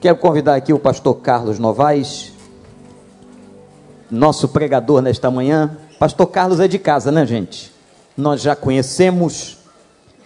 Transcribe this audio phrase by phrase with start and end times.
[0.00, 2.32] Quero convidar aqui o pastor Carlos Novaes,
[4.10, 5.76] nosso pregador nesta manhã.
[5.98, 7.70] Pastor Carlos é de casa, né, gente?
[8.16, 9.58] Nós já conhecemos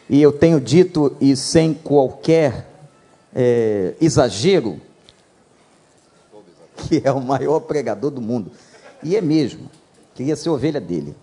[0.08, 2.70] e eu tenho dito, e sem qualquer
[3.34, 4.80] é, exagero,
[6.76, 8.52] que é o maior pregador do mundo.
[9.02, 9.68] E é mesmo,
[10.14, 11.16] queria ser ovelha dele.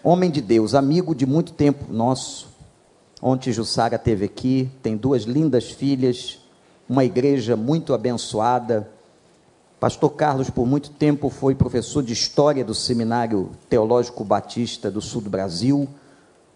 [0.00, 2.46] Homem de Deus, amigo de muito tempo nosso.
[3.20, 6.43] Ontem Jussara teve aqui, tem duas lindas filhas
[6.88, 8.88] uma igreja muito abençoada.
[9.80, 15.22] Pastor Carlos, por muito tempo, foi professor de História do Seminário Teológico Batista do Sul
[15.22, 15.88] do Brasil.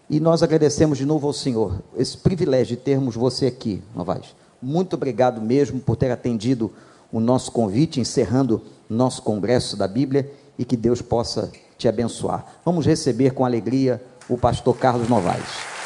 [0.09, 4.35] E nós agradecemos de novo ao Senhor esse privilégio de termos você aqui, Novaes.
[4.61, 6.71] Muito obrigado mesmo por ter atendido
[7.11, 12.45] o nosso convite, encerrando nosso congresso da Bíblia e que Deus possa te abençoar.
[12.65, 15.78] Vamos receber com alegria o pastor Carlos Novaes.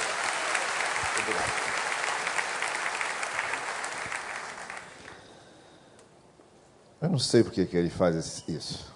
[7.04, 8.90] Eu não sei por que ele faz isso.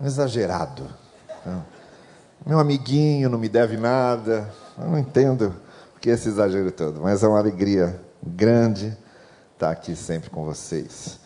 [0.00, 0.88] Exagerado.
[2.46, 4.48] Meu amiguinho não me deve nada.
[4.78, 5.52] Eu não entendo
[5.92, 7.00] por que esse exagero todo.
[7.00, 8.96] Mas é uma alegria grande
[9.54, 11.18] estar aqui sempre com vocês.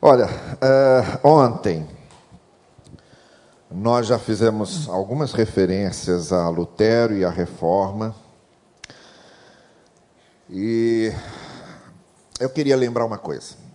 [0.00, 1.84] Olha, uh, ontem
[3.68, 8.14] nós já fizemos algumas referências a Lutero e a Reforma.
[10.48, 11.12] E
[12.38, 13.67] eu queria lembrar uma coisa.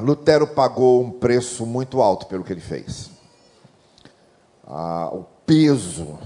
[0.00, 3.10] Lutero pagou um preço muito alto pelo que ele fez.
[4.66, 6.18] Ah, o peso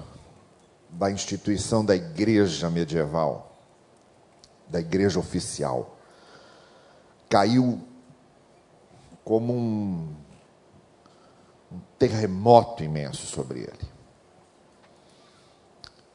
[0.88, 3.56] da instituição da igreja medieval,
[4.68, 5.96] da igreja oficial,
[7.28, 7.80] caiu
[9.24, 10.14] como um,
[11.70, 13.92] um terremoto imenso sobre ele.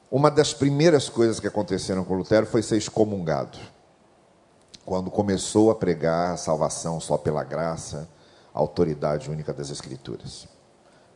[0.09, 3.57] Uma das primeiras coisas que aconteceram com Lutero foi ser excomungado
[4.87, 8.07] quando começou a pregar a salvação só pela graça,
[8.53, 10.47] a autoridade única das Escrituras.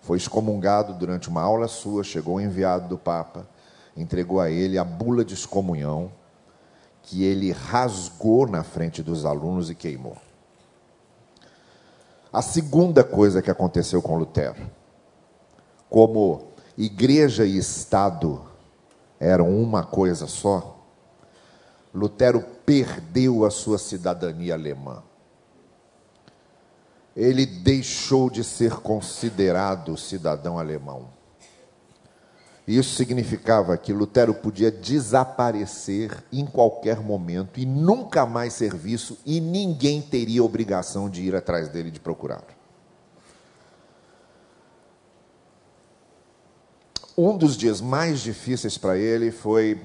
[0.02, 3.48] Foi excomungado durante uma aula sua, chegou o enviado do Papa,
[3.95, 6.11] entregou a ele a bula de excomunhão,
[7.02, 10.17] que ele rasgou na frente dos alunos e queimou.
[12.33, 14.70] A segunda coisa que aconteceu com Lutero,
[15.89, 18.42] como igreja e Estado
[19.17, 20.80] eram uma coisa só,
[21.94, 25.04] Lutero perdeu a sua cidadania alemã.
[27.16, 31.10] Ele deixou de ser considerado cidadão alemão.
[32.66, 39.42] Isso significava que Lutero podia desaparecer em qualquer momento e nunca mais ser visto, e
[39.42, 42.44] ninguém teria obrigação de ir atrás dele de procurá-lo.
[47.18, 49.82] Um dos dias mais difíceis para ele foi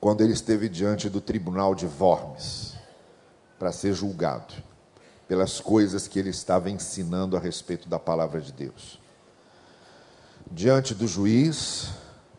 [0.00, 2.74] quando ele esteve diante do tribunal de Worms
[3.58, 4.54] para ser julgado
[5.26, 8.98] pelas coisas que ele estava ensinando a respeito da palavra de Deus.
[10.50, 11.90] Diante do juiz,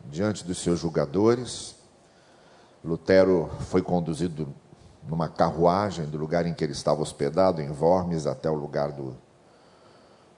[0.06, 1.76] diante dos seus julgadores,
[2.82, 4.52] Lutero foi conduzido
[5.06, 9.16] numa carruagem do lugar em que ele estava hospedado, em Worms, até o lugar do,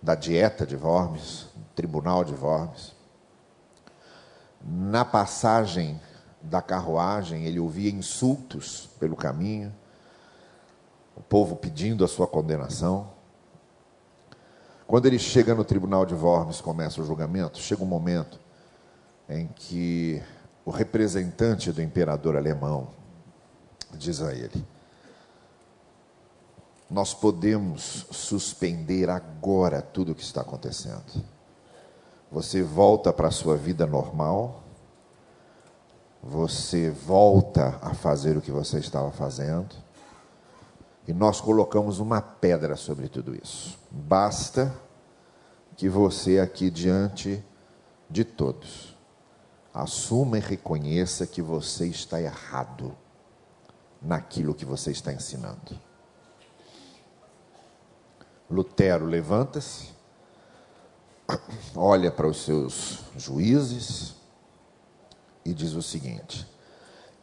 [0.03, 2.93] da dieta de Worms, tribunal de Worms.
[4.61, 6.01] Na passagem
[6.43, 9.73] da carruagem, ele ouvia insultos pelo caminho,
[11.17, 13.11] o povo pedindo a sua condenação.
[14.87, 18.41] Quando ele chega no tribunal de Worms, começa o julgamento, chega um momento
[19.29, 20.23] em que
[20.65, 22.89] o representante do imperador alemão
[23.93, 24.65] diz a ele:
[26.91, 31.25] Nós podemos suspender agora tudo o que está acontecendo.
[32.31, 34.62] Você volta para a sua vida normal
[36.23, 39.75] você volta a fazer o que você estava fazendo.
[41.07, 43.77] E nós colocamos uma pedra sobre tudo isso.
[43.91, 44.73] Basta
[45.77, 47.45] que você, aqui diante
[48.09, 48.97] de todos,
[49.75, 52.97] assuma e reconheça que você está errado
[54.01, 55.79] naquilo que você está ensinando.
[58.49, 59.89] Lutero levanta-se,
[61.75, 64.22] olha para os seus juízes,
[65.45, 66.47] e diz o seguinte: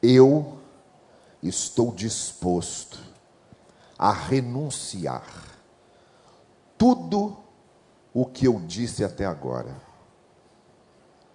[0.01, 0.59] Eu
[1.41, 2.99] estou disposto
[3.97, 5.25] a renunciar
[6.77, 7.37] tudo
[8.13, 9.75] o que eu disse até agora,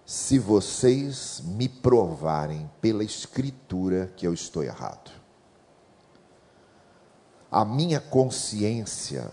[0.05, 5.11] se vocês me provarem pela Escritura que eu estou errado.
[7.51, 9.31] A minha consciência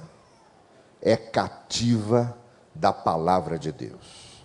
[1.01, 2.39] é cativa
[2.75, 4.45] da palavra de Deus.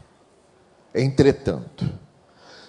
[0.93, 1.87] Entretanto,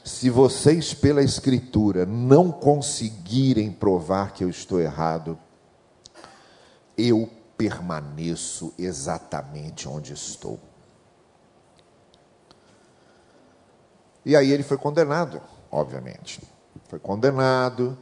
[0.08, 5.38] se vocês, pela Escritura, não conseguirem provar que eu estou errado,
[6.96, 10.58] eu permaneço exatamente onde estou.
[14.25, 15.40] E aí ele foi condenado,
[15.70, 16.40] obviamente.
[16.88, 17.96] Foi condenado.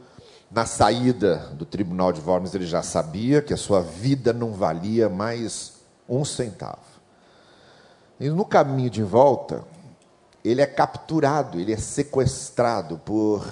[0.49, 5.09] Na saída do tribunal de Worms, ele já sabia que a sua vida não valia
[5.09, 5.73] mais
[6.07, 6.87] um centavo.
[8.17, 9.63] E no caminho de volta,
[10.49, 13.45] ele é capturado, ele é sequestrado por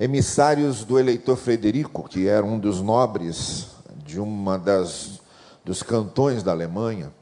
[0.00, 3.68] emissários do eleitor Frederico, que era um dos nobres
[4.04, 5.20] de uma das
[5.64, 7.12] dos cantões da Alemanha.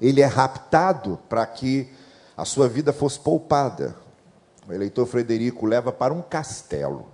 [0.00, 1.90] Ele é raptado para que
[2.36, 3.94] a sua vida fosse poupada.
[4.66, 7.06] O eleitor Frederico leva para um castelo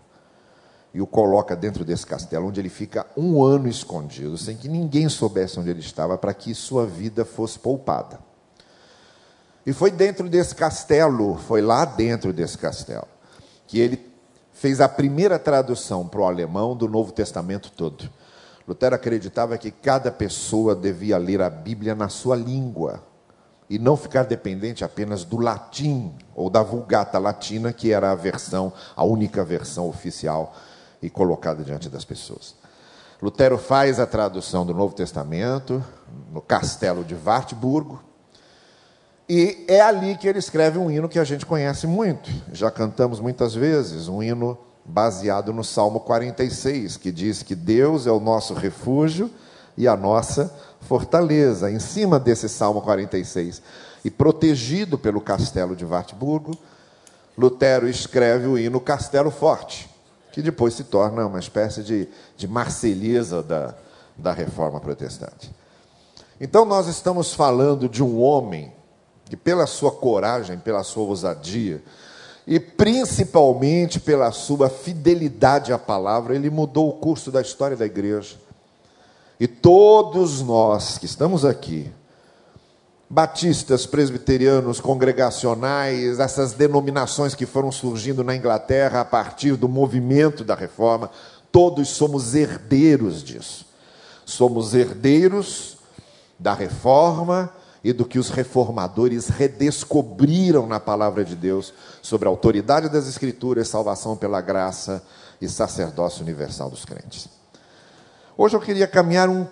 [0.94, 5.08] e o coloca dentro desse castelo, onde ele fica um ano escondido, sem que ninguém
[5.08, 8.29] soubesse onde ele estava, para que sua vida fosse poupada.
[9.64, 13.06] E foi dentro desse castelo, foi lá dentro desse castelo,
[13.66, 14.10] que ele
[14.52, 18.10] fez a primeira tradução para o alemão do Novo Testamento todo.
[18.66, 23.02] Lutero acreditava que cada pessoa devia ler a Bíblia na sua língua
[23.68, 28.72] e não ficar dependente apenas do latim ou da Vulgata Latina, que era a versão,
[28.96, 30.54] a única versão oficial
[31.00, 32.54] e colocada diante das pessoas.
[33.22, 35.84] Lutero faz a tradução do Novo Testamento
[36.32, 38.02] no castelo de Wartburgo,
[39.32, 43.20] e é ali que ele escreve um hino que a gente conhece muito, já cantamos
[43.20, 48.54] muitas vezes, um hino baseado no Salmo 46, que diz que Deus é o nosso
[48.54, 49.30] refúgio
[49.76, 51.70] e a nossa fortaleza.
[51.70, 53.62] Em cima desse Salmo 46,
[54.04, 56.58] e protegido pelo castelo de Wartburgo,
[57.38, 59.88] Lutero escreve o hino Castelo Forte,
[60.32, 62.48] que depois se torna uma espécie de, de
[63.46, 63.76] da,
[64.16, 65.54] da reforma protestante.
[66.40, 68.72] Então, nós estamos falando de um homem
[69.30, 71.80] que, pela sua coragem, pela sua ousadia,
[72.44, 78.34] e principalmente pela sua fidelidade à palavra, ele mudou o curso da história da igreja.
[79.38, 81.92] E todos nós que estamos aqui,
[83.08, 90.56] batistas, presbiterianos, congregacionais, essas denominações que foram surgindo na Inglaterra a partir do movimento da
[90.56, 91.08] reforma,
[91.52, 93.64] todos somos herdeiros disso.
[94.26, 95.78] Somos herdeiros
[96.36, 101.72] da reforma e do que os reformadores redescobriram na palavra de Deus
[102.02, 105.02] sobre a autoridade das Escrituras, salvação pela graça
[105.40, 107.28] e sacerdócio universal dos crentes.
[108.36, 109.46] Hoje eu queria caminhar um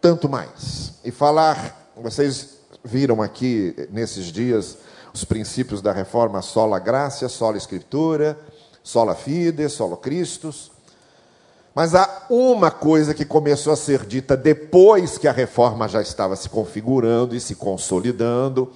[0.00, 4.78] tanto mais e falar, vocês viram aqui nesses dias
[5.12, 8.38] os princípios da reforma sola graça, sola escritura,
[8.82, 10.73] sola fide, solo Christus.
[11.74, 16.36] Mas há uma coisa que começou a ser dita depois que a reforma já estava
[16.36, 18.72] se configurando e se consolidando.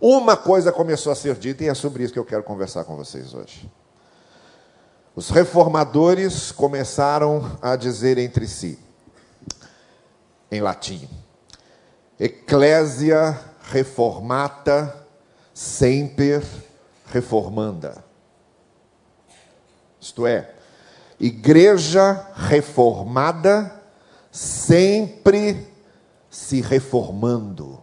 [0.00, 2.96] Uma coisa começou a ser dita e é sobre isso que eu quero conversar com
[2.96, 3.68] vocês hoje.
[5.16, 8.78] Os reformadores começaram a dizer entre si,
[10.48, 11.08] em latim,
[12.20, 15.06] Ecclesia reformata
[15.52, 16.42] semper
[17.06, 18.04] reformanda.
[20.00, 20.54] Isto é,
[21.20, 23.72] igreja reformada
[24.30, 25.66] sempre
[26.30, 27.80] se reformando.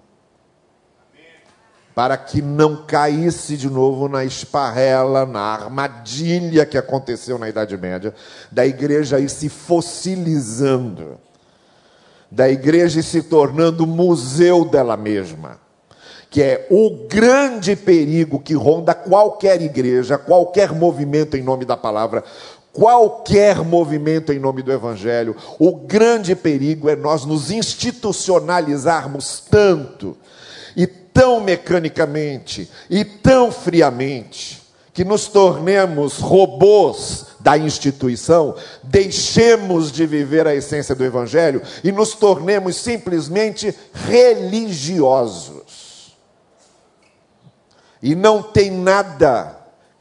[1.94, 8.14] Para que não caísse de novo na esparrela, na armadilha que aconteceu na Idade Média,
[8.52, 11.18] da igreja ir se fossilizando,
[12.30, 15.66] da igreja se tornando museu dela mesma
[16.36, 22.26] que é o grande perigo que ronda qualquer igreja, qualquer movimento em nome da palavra,
[22.76, 25.36] qualquer movimento em nome do Evangelho.
[25.58, 30.18] O grande perigo é nós nos institucionalizarmos tanto,
[30.76, 34.62] e tão mecanicamente, e tão friamente,
[34.94, 42.14] que nos tornemos robôs da instituição, deixemos de viver a essência do Evangelho e nos
[42.14, 45.56] tornemos simplesmente religiosos.
[48.02, 49.55] E não tem nada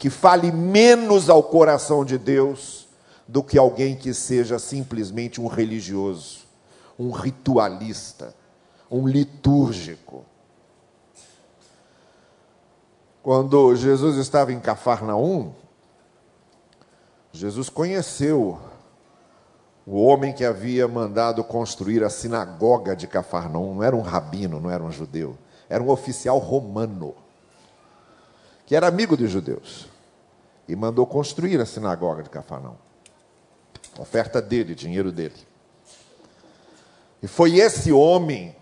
[0.04, 2.86] que fale menos ao coração de Deus
[3.26, 6.40] do que alguém que seja simplesmente um religioso,
[6.98, 8.36] um ritualista,
[8.90, 10.26] um litúrgico.
[13.22, 15.54] Quando Jesus estava em Cafarnaum,
[17.32, 18.60] Jesus conheceu
[19.86, 23.76] o homem que havia mandado construir a sinagoga de Cafarnaum.
[23.76, 27.14] Não era um rabino, não era um judeu, era um oficial romano
[28.66, 29.93] que era amigo dos judeus,
[30.68, 32.76] e mandou construir a sinagoga de Cafarnaum.
[33.98, 35.34] Oferta dele, dinheiro dele.
[37.22, 38.54] E foi esse homem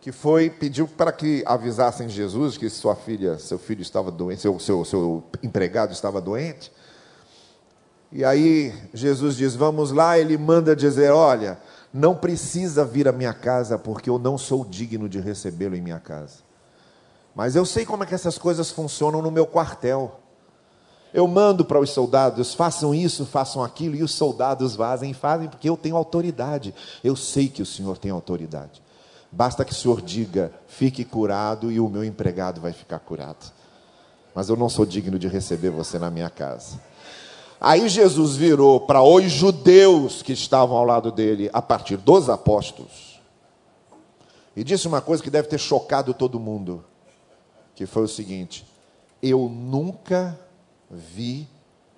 [0.00, 4.58] que foi pediu para que avisassem Jesus que sua filha, seu filho estava doente, seu,
[4.58, 6.72] seu, seu empregado estava doente.
[8.10, 10.18] E aí Jesus diz: Vamos lá.
[10.18, 11.58] Ele manda dizer: Olha,
[11.92, 16.00] não precisa vir à minha casa, porque eu não sou digno de recebê-lo em minha
[16.00, 16.38] casa.
[17.34, 20.20] Mas eu sei como é que essas coisas funcionam no meu quartel.
[21.12, 25.48] Eu mando para os soldados, façam isso, façam aquilo, e os soldados fazem e fazem
[25.48, 26.74] porque eu tenho autoridade.
[27.04, 28.82] Eu sei que o Senhor tem autoridade.
[29.30, 33.52] Basta que o Senhor diga, fique curado e o meu empregado vai ficar curado.
[34.34, 36.80] Mas eu não sou digno de receber você na minha casa.
[37.60, 43.20] Aí Jesus virou para os judeus que estavam ao lado dele, a partir dos apóstolos,
[44.56, 46.84] e disse uma coisa que deve ter chocado todo mundo,
[47.74, 48.66] que foi o seguinte:
[49.22, 50.38] eu nunca
[50.92, 51.48] vi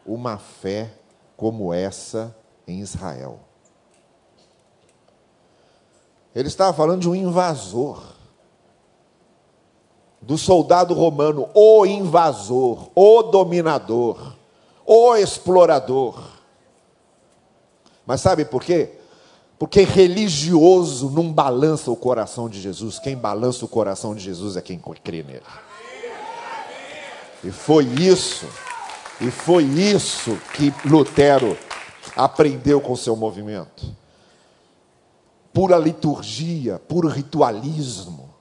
[0.07, 0.93] uma fé
[1.37, 2.35] como essa
[2.67, 3.41] em Israel.
[6.33, 8.03] Ele estava falando de um invasor,
[10.21, 14.35] do soldado romano, o invasor, o dominador,
[14.87, 16.23] o explorador.
[18.07, 18.93] Mas sabe por quê?
[19.59, 22.99] Porque religioso não balança o coração de Jesus.
[22.99, 25.43] Quem balança o coração de Jesus é quem crê nele.
[27.43, 28.47] E foi isso
[29.21, 31.57] e foi isso que Lutero
[32.17, 33.87] aprendeu com seu movimento.
[35.53, 38.35] Pura liturgia, puro ritualismo,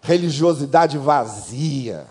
[0.00, 2.06] religiosidade vazia.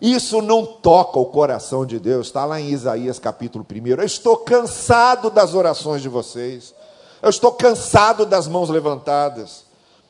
[0.00, 2.28] Isso não toca o coração de Deus.
[2.28, 3.86] Está lá em Isaías capítulo 1.
[3.88, 6.74] Eu estou cansado das orações de vocês.
[7.20, 9.64] Eu estou cansado das mãos levantadas.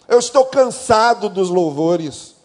[0.06, 2.36] Eu estou cansado dos louvores.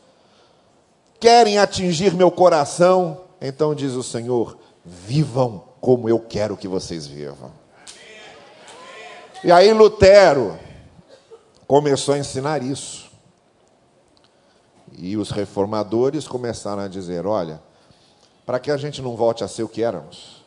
[1.19, 7.51] Querem atingir meu coração, então diz o Senhor: vivam como eu quero que vocês vivam.
[9.43, 10.57] E aí Lutero
[11.67, 13.11] começou a ensinar isso.
[14.97, 17.61] E os reformadores começaram a dizer: olha,
[18.45, 20.43] para que a gente não volte a ser o que éramos,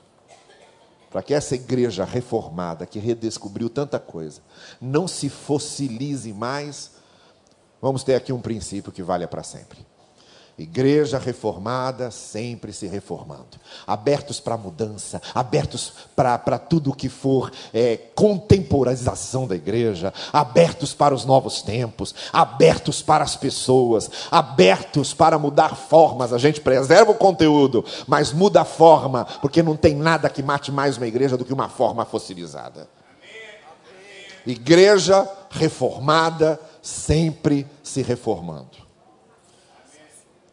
[1.11, 4.41] para que essa igreja reformada, que redescobriu tanta coisa,
[4.81, 6.93] não se fossilize mais,
[7.81, 9.87] vamos ter aqui um princípio que vale para sempre.
[10.59, 13.61] Igreja reformada, sempre se reformando.
[13.87, 21.15] Abertos para mudança, abertos para tudo o que for é, contemporização da igreja, abertos para
[21.15, 26.33] os novos tempos, abertos para as pessoas, abertos para mudar formas.
[26.33, 30.73] A gente preserva o conteúdo, mas muda a forma, porque não tem nada que mate
[30.73, 32.89] mais uma igreja do que uma forma fossilizada.
[34.45, 38.88] Igreja reformada, sempre se reformando.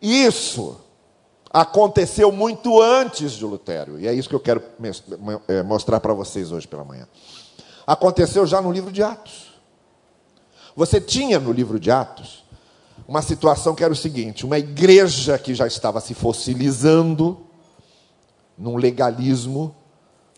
[0.02, 0.78] Isso
[1.52, 4.62] aconteceu muito antes de Lutero, e é isso que eu quero
[5.48, 7.08] é, mostrar para vocês hoje pela manhã.
[7.88, 9.54] Aconteceu já no livro de Atos.
[10.75, 12.44] Você tinha no livro de Atos
[13.08, 17.46] uma situação que era o seguinte: uma igreja que já estava se fossilizando,
[18.58, 19.75] num legalismo,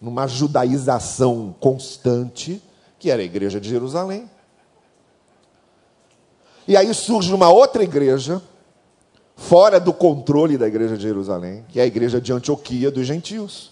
[0.02, 2.62] numa judaização constante,
[3.00, 4.30] que era a igreja de Jerusalém.
[6.68, 8.42] E aí surge uma outra igreja,
[9.38, 13.72] fora do controle da igreja de Jerusalém, que é a igreja de Antioquia dos gentios.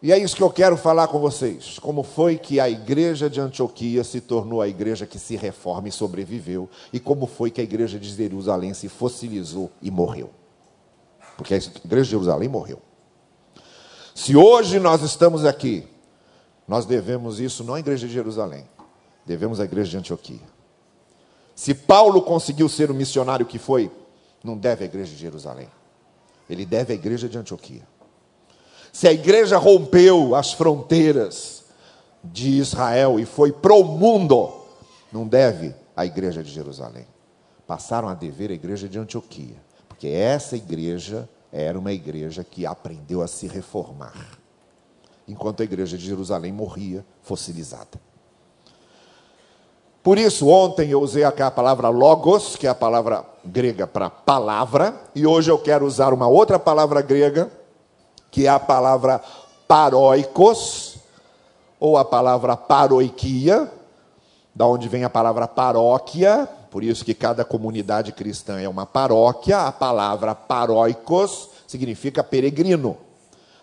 [0.00, 1.78] E é isso que eu quero falar com vocês.
[1.78, 5.92] Como foi que a igreja de Antioquia se tornou a igreja que se reforma e
[5.92, 10.30] sobreviveu, e como foi que a igreja de Jerusalém se fossilizou e morreu.
[11.36, 12.80] Porque a igreja de Jerusalém morreu.
[14.14, 15.88] Se hoje nós estamos aqui,
[16.68, 18.68] nós devemos isso não à igreja de Jerusalém,
[19.26, 20.53] devemos à igreja de Antioquia.
[21.54, 23.90] Se Paulo conseguiu ser o missionário que foi,
[24.42, 25.68] não deve à igreja de Jerusalém.
[26.48, 27.82] Ele deve à igreja de Antioquia.
[28.92, 31.64] Se a igreja rompeu as fronteiras
[32.22, 34.52] de Israel e foi pro mundo,
[35.12, 37.06] não deve à igreja de Jerusalém.
[37.66, 39.56] Passaram a dever à igreja de Antioquia,
[39.88, 44.38] porque essa igreja era uma igreja que aprendeu a se reformar,
[45.26, 48.00] enquanto a igreja de Jerusalém morria fossilizada.
[50.04, 54.10] Por isso, ontem eu usei aqui a palavra logos, que é a palavra grega para
[54.10, 57.50] palavra, e hoje eu quero usar uma outra palavra grega,
[58.30, 59.22] que é a palavra
[59.66, 60.96] paroikos,
[61.80, 63.72] ou a palavra paroikia,
[64.54, 69.60] da onde vem a palavra paróquia, por isso que cada comunidade cristã é uma paróquia,
[69.60, 72.98] a palavra paroikos significa peregrino.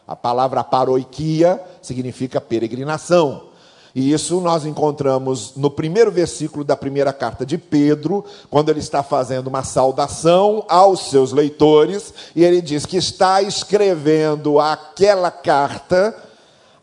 [0.08, 3.50] A palavra paroikia significa peregrinação.
[3.94, 9.04] E isso nós encontramos no primeiro versículo da primeira carta de Pedro, quando ele está
[9.04, 16.16] fazendo uma saudação aos seus leitores, e ele diz que está escrevendo aquela carta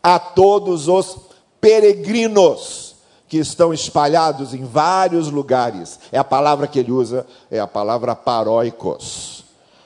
[0.03, 1.17] a todos os
[1.59, 2.95] peregrinos
[3.27, 5.99] que estão espalhados em vários lugares.
[6.11, 9.43] É a palavra que ele usa, é a palavra paróicos.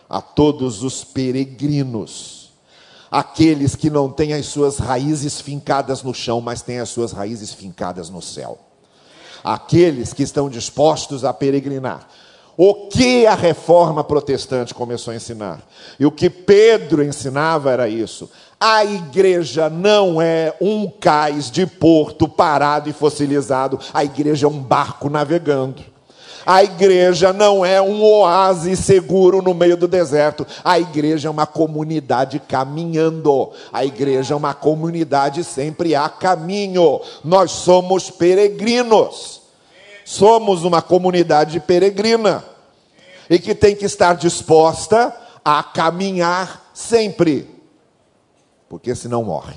[0.09, 2.42] A todos os peregrinos
[3.13, 7.53] aqueles que não têm as suas raízes fincadas no chão, mas têm as suas raízes
[7.53, 8.57] fincadas no céu.
[9.43, 12.07] Aqueles que estão dispostos a peregrinar.
[12.57, 15.61] O que a reforma protestante começou a ensinar?
[15.99, 18.31] E o que Pedro ensinava era isso.
[18.59, 24.59] A igreja não é um cais de porto parado e fossilizado, a igreja é um
[24.59, 25.92] barco navegando.
[26.45, 30.45] A igreja não é um oásis seguro no meio do deserto.
[30.63, 33.51] A igreja é uma comunidade caminhando.
[33.71, 36.99] A igreja é uma comunidade sempre a caminho.
[37.23, 39.41] Nós somos peregrinos.
[40.03, 42.43] Somos uma comunidade peregrina.
[43.29, 47.49] E que tem que estar disposta a caminhar sempre.
[48.67, 49.55] Porque senão morre.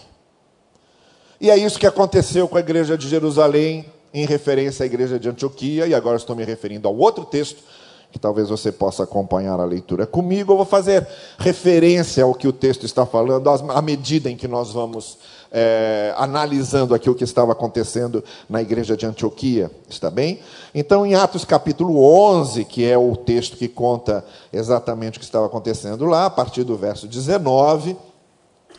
[1.40, 5.29] E é isso que aconteceu com a igreja de Jerusalém em referência à igreja de
[5.29, 7.63] Antioquia, e agora estou me referindo ao outro texto,
[8.11, 10.53] que talvez você possa acompanhar a leitura comigo.
[10.53, 11.07] Eu vou fazer
[11.39, 15.19] referência ao que o texto está falando, à medida em que nós vamos
[15.51, 20.41] é, analisando aqui o que estava acontecendo na igreja de Antioquia, está bem?
[20.75, 25.47] Então, em Atos capítulo 11, que é o texto que conta exatamente o que estava
[25.47, 27.97] acontecendo lá, a partir do verso 19,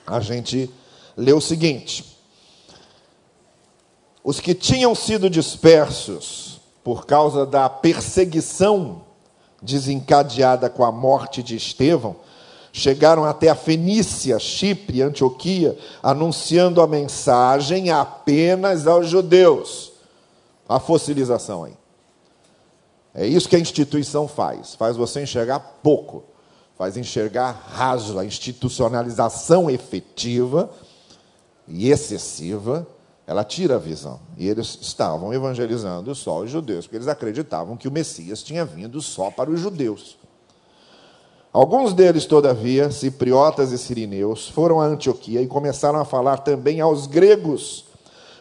[0.05, 0.69] a gente
[1.15, 2.16] lê o seguinte.
[4.27, 9.03] Os que tinham sido dispersos por causa da perseguição
[9.61, 12.13] desencadeada com a morte de Estevão,
[12.73, 19.93] chegaram até a Fenícia, Chipre, Antioquia, anunciando a mensagem apenas aos judeus.
[20.67, 21.77] A fossilização aí.
[23.15, 24.75] É isso que a instituição faz.
[24.75, 26.25] Faz você enxergar pouco.
[26.77, 28.19] Faz enxergar raso.
[28.19, 30.69] A institucionalização efetiva
[31.65, 32.85] e excessiva
[33.27, 34.21] ela tira a visão.
[34.37, 39.01] E eles estavam evangelizando só os judeus, porque eles acreditavam que o Messias tinha vindo
[39.01, 40.17] só para os judeus.
[41.51, 47.05] Alguns deles, todavia, cipriotas e sirineus, foram a Antioquia e começaram a falar também aos
[47.05, 47.86] gregos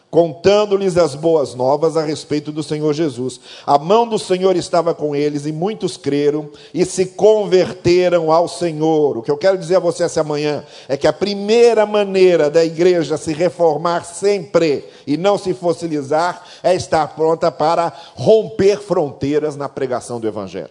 [0.09, 3.39] contando-lhes as boas novas a respeito do Senhor Jesus.
[3.65, 9.17] A mão do Senhor estava com eles e muitos creram e se converteram ao Senhor.
[9.17, 12.63] O que eu quero dizer a você essa manhã é que a primeira maneira da
[12.63, 19.67] igreja se reformar sempre e não se fossilizar é estar pronta para romper fronteiras na
[19.67, 20.69] pregação do Evangelho.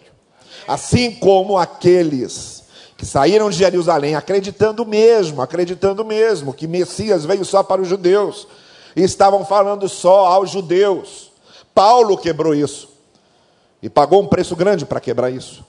[0.67, 2.63] Assim como aqueles
[2.97, 8.47] que saíram de Jerusalém acreditando mesmo, acreditando mesmo que Messias veio só para os judeus
[8.97, 11.31] e estavam falando só aos judeus.
[11.71, 12.89] Paulo quebrou isso
[13.79, 15.63] e pagou um preço grande para quebrar isso.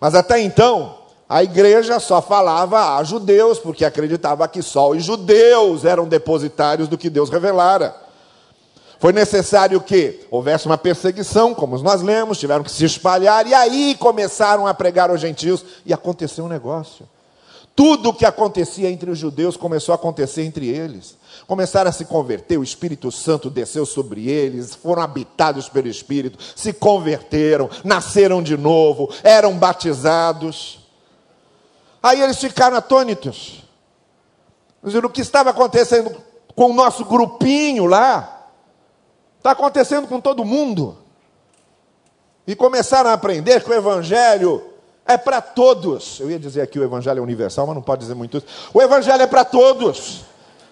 [0.00, 0.96] Mas até então,
[1.28, 6.98] a igreja só falava a judeus, porque acreditava que só os judeus eram depositários do
[6.98, 7.94] que Deus revelara.
[8.98, 13.96] Foi necessário que houvesse uma perseguição, como nós lemos, tiveram que se espalhar, e aí
[13.96, 17.08] começaram a pregar aos gentios, e aconteceu um negócio.
[17.76, 21.21] Tudo o que acontecia entre os judeus começou a acontecer entre eles.
[21.46, 26.72] Começaram a se converter, o Espírito Santo desceu sobre eles, foram habitados pelo Espírito, se
[26.72, 30.80] converteram, nasceram de novo, eram batizados.
[32.02, 33.64] Aí eles ficaram atônitos.
[34.82, 36.14] Dizendo, o que estava acontecendo
[36.54, 38.48] com o nosso grupinho lá,
[39.38, 40.98] está acontecendo com todo mundo.
[42.46, 44.62] E começaram a aprender que o Evangelho
[45.06, 46.18] é para todos.
[46.20, 48.46] Eu ia dizer aqui o Evangelho é universal, mas não pode dizer muito isso.
[48.74, 50.24] O Evangelho é para todos.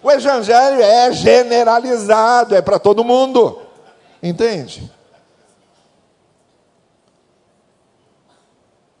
[0.03, 3.61] O Evangelho é generalizado, é para todo mundo.
[4.21, 4.91] Entende?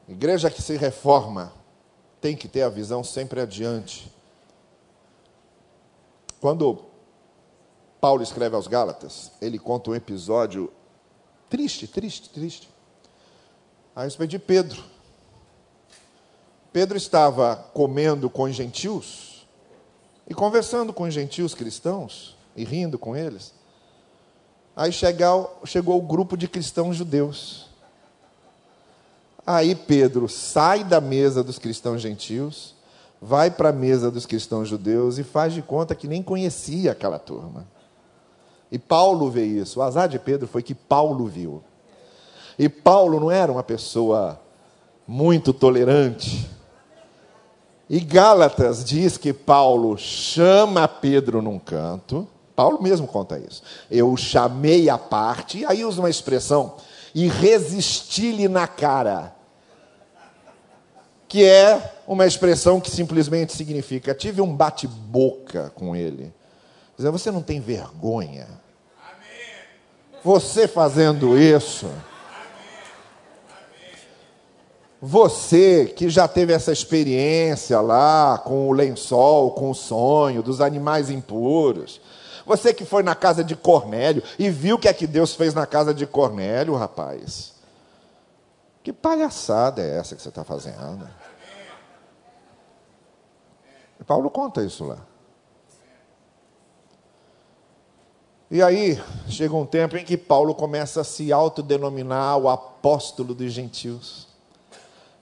[0.07, 1.53] Igreja que se reforma
[2.19, 4.11] tem que ter a visão sempre adiante.
[6.39, 6.85] Quando
[7.99, 10.71] Paulo escreve aos Gálatas, ele conta um episódio
[11.49, 12.69] triste, triste, triste,
[13.95, 14.83] a respeito de Pedro.
[16.71, 19.30] Pedro estava comendo com os gentios
[20.31, 23.53] e conversando com os gentios cristãos e rindo com eles.
[24.73, 27.67] Aí chegou, chegou o grupo de cristãos judeus.
[29.45, 32.73] Aí Pedro sai da mesa dos cristãos gentios,
[33.21, 37.19] vai para a mesa dos cristãos judeus e faz de conta que nem conhecia aquela
[37.19, 37.67] turma.
[38.71, 39.81] E Paulo vê isso.
[39.81, 41.61] O azar de Pedro foi que Paulo viu.
[42.57, 44.39] E Paulo não era uma pessoa
[45.05, 46.49] muito tolerante.
[47.93, 52.25] E Gálatas diz que Paulo chama Pedro num canto,
[52.55, 53.61] Paulo mesmo conta isso.
[53.91, 56.77] Eu chamei a parte, e aí usa uma expressão,
[57.13, 59.35] e resisti-lhe na cara.
[61.27, 66.33] Que é uma expressão que simplesmente significa: tive um bate-boca com ele.
[66.97, 68.47] Você não tem vergonha.
[70.23, 71.91] Você fazendo isso.
[75.01, 81.09] Você que já teve essa experiência lá com o lençol, com o sonho dos animais
[81.09, 81.99] impuros.
[82.45, 85.55] Você que foi na casa de Cornélio e viu o que é que Deus fez
[85.55, 87.53] na casa de Cornélio, rapaz.
[88.83, 91.09] Que palhaçada é essa que você está fazendo?
[94.05, 94.97] Paulo conta isso lá.
[98.51, 103.51] E aí, chega um tempo em que Paulo começa a se autodenominar o apóstolo dos
[103.51, 104.30] gentios.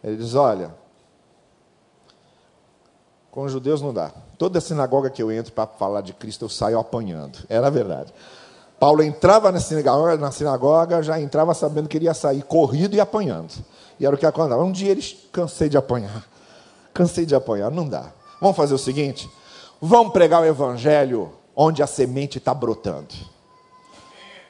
[0.03, 0.73] Ele diz: Olha,
[3.31, 4.11] com os judeus não dá.
[4.37, 7.39] Toda sinagoga que eu entro para falar de Cristo, eu saio apanhando.
[7.47, 8.13] Era verdade.
[8.79, 13.53] Paulo entrava na sinagoga, na sinagoga, já entrava sabendo que iria sair corrido e apanhando.
[13.99, 14.63] E era o que aconteceu.
[14.63, 16.25] Um dia eles cansei de apanhar.
[16.93, 18.11] Cansei de apanhar, não dá.
[18.39, 19.29] Vamos fazer o seguinte:
[19.81, 23.13] vamos pregar o evangelho onde a semente está brotando.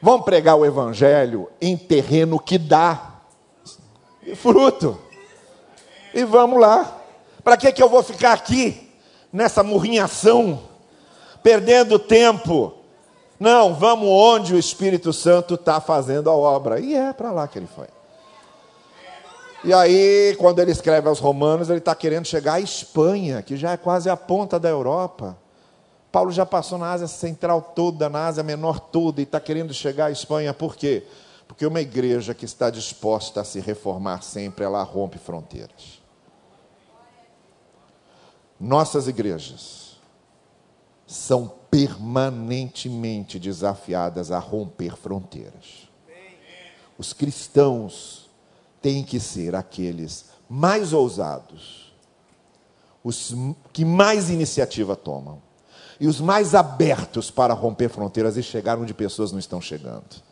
[0.01, 3.21] Vamos pregar o evangelho em terreno que dá
[4.35, 4.97] fruto.
[6.13, 7.01] E vamos lá.
[7.43, 8.91] Para que, que eu vou ficar aqui,
[9.31, 10.61] nessa murrinhação,
[11.41, 12.73] perdendo tempo?
[13.39, 16.79] Não, vamos onde o Espírito Santo está fazendo a obra.
[16.79, 17.87] E é para lá que ele foi.
[19.63, 23.71] E aí, quando ele escreve aos Romanos, ele está querendo chegar à Espanha, que já
[23.71, 25.37] é quase a ponta da Europa.
[26.11, 30.07] Paulo já passou na Ásia Central toda, na Ásia Menor toda, e está querendo chegar
[30.07, 30.53] à Espanha.
[30.53, 31.05] Por quê?
[31.47, 35.98] Porque uma igreja que está disposta a se reformar sempre, ela rompe fronteiras.
[38.59, 39.97] Nossas igrejas
[41.07, 45.89] são permanentemente desafiadas a romper fronteiras.
[46.97, 48.29] Os cristãos
[48.81, 51.93] têm que ser aqueles mais ousados,
[53.03, 53.33] os
[53.71, 55.41] que mais iniciativa tomam
[55.99, 60.23] e os mais abertos para romper fronteiras e chegar onde pessoas não estão chegando.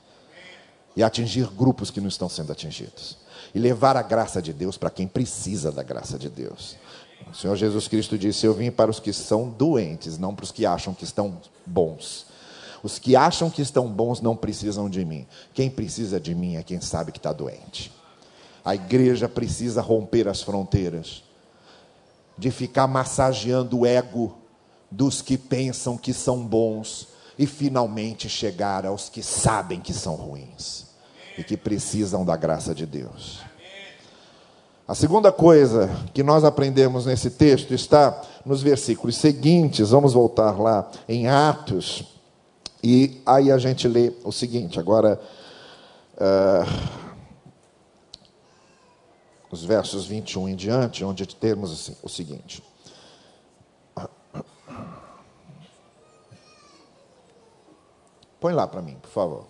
[0.95, 3.17] E atingir grupos que não estão sendo atingidos.
[3.53, 6.75] E levar a graça de Deus para quem precisa da graça de Deus.
[7.31, 10.51] O Senhor Jesus Cristo disse: Eu vim para os que são doentes, não para os
[10.51, 12.25] que acham que estão bons.
[12.83, 15.25] Os que acham que estão bons não precisam de mim.
[15.53, 17.91] Quem precisa de mim é quem sabe que está doente.
[18.63, 21.23] A igreja precisa romper as fronteiras,
[22.37, 24.37] de ficar massageando o ego
[24.91, 30.87] dos que pensam que são bons e finalmente chegar aos que sabem que são ruins
[31.37, 33.46] e que precisam da graça de Deus.
[34.87, 40.89] A segunda coisa que nós aprendemos nesse texto está nos versículos seguintes, vamos voltar lá
[41.09, 42.05] em Atos,
[42.81, 45.19] e aí a gente lê o seguinte, agora.
[46.13, 47.07] Uh,
[49.49, 52.61] os versos 21 em diante, onde temos assim, o seguinte.
[58.39, 59.45] Põe lá para mim, por favor.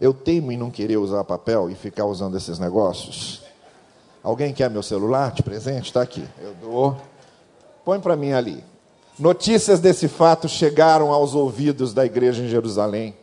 [0.00, 3.42] Eu teimo em não querer usar papel e ficar usando esses negócios.
[4.22, 5.86] Alguém quer meu celular de presente?
[5.86, 6.24] Está aqui.
[6.40, 6.96] Eu dou.
[7.84, 8.62] Põe para mim ali.
[9.18, 13.14] Notícias desse fato chegaram aos ouvidos da igreja em Jerusalém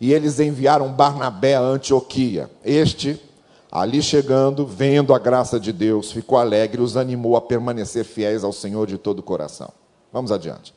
[0.00, 2.50] e eles enviaram Barnabé a Antioquia.
[2.64, 3.20] Este
[3.74, 8.44] Ali chegando, vendo a graça de Deus, ficou alegre e os animou a permanecer fiéis
[8.44, 9.68] ao Senhor de todo o coração.
[10.12, 10.72] Vamos adiante.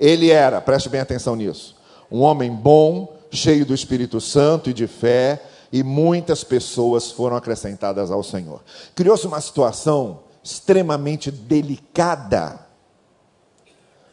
[0.00, 1.76] Ele era, preste bem atenção nisso,
[2.10, 8.10] um homem bom, cheio do Espírito Santo e de fé, e muitas pessoas foram acrescentadas
[8.10, 8.62] ao Senhor.
[8.94, 12.60] Criou-se uma situação extremamente delicada,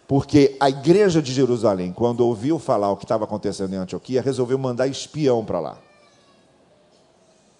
[0.07, 4.57] porque a igreja de Jerusalém, quando ouviu falar o que estava acontecendo em Antioquia, resolveu
[4.57, 5.77] mandar espião para lá.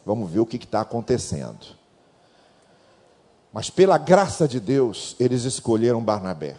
[0.05, 1.77] Vamos ver o que está acontecendo.
[3.51, 6.55] Mas pela graça de Deus, eles escolheram Barnabé.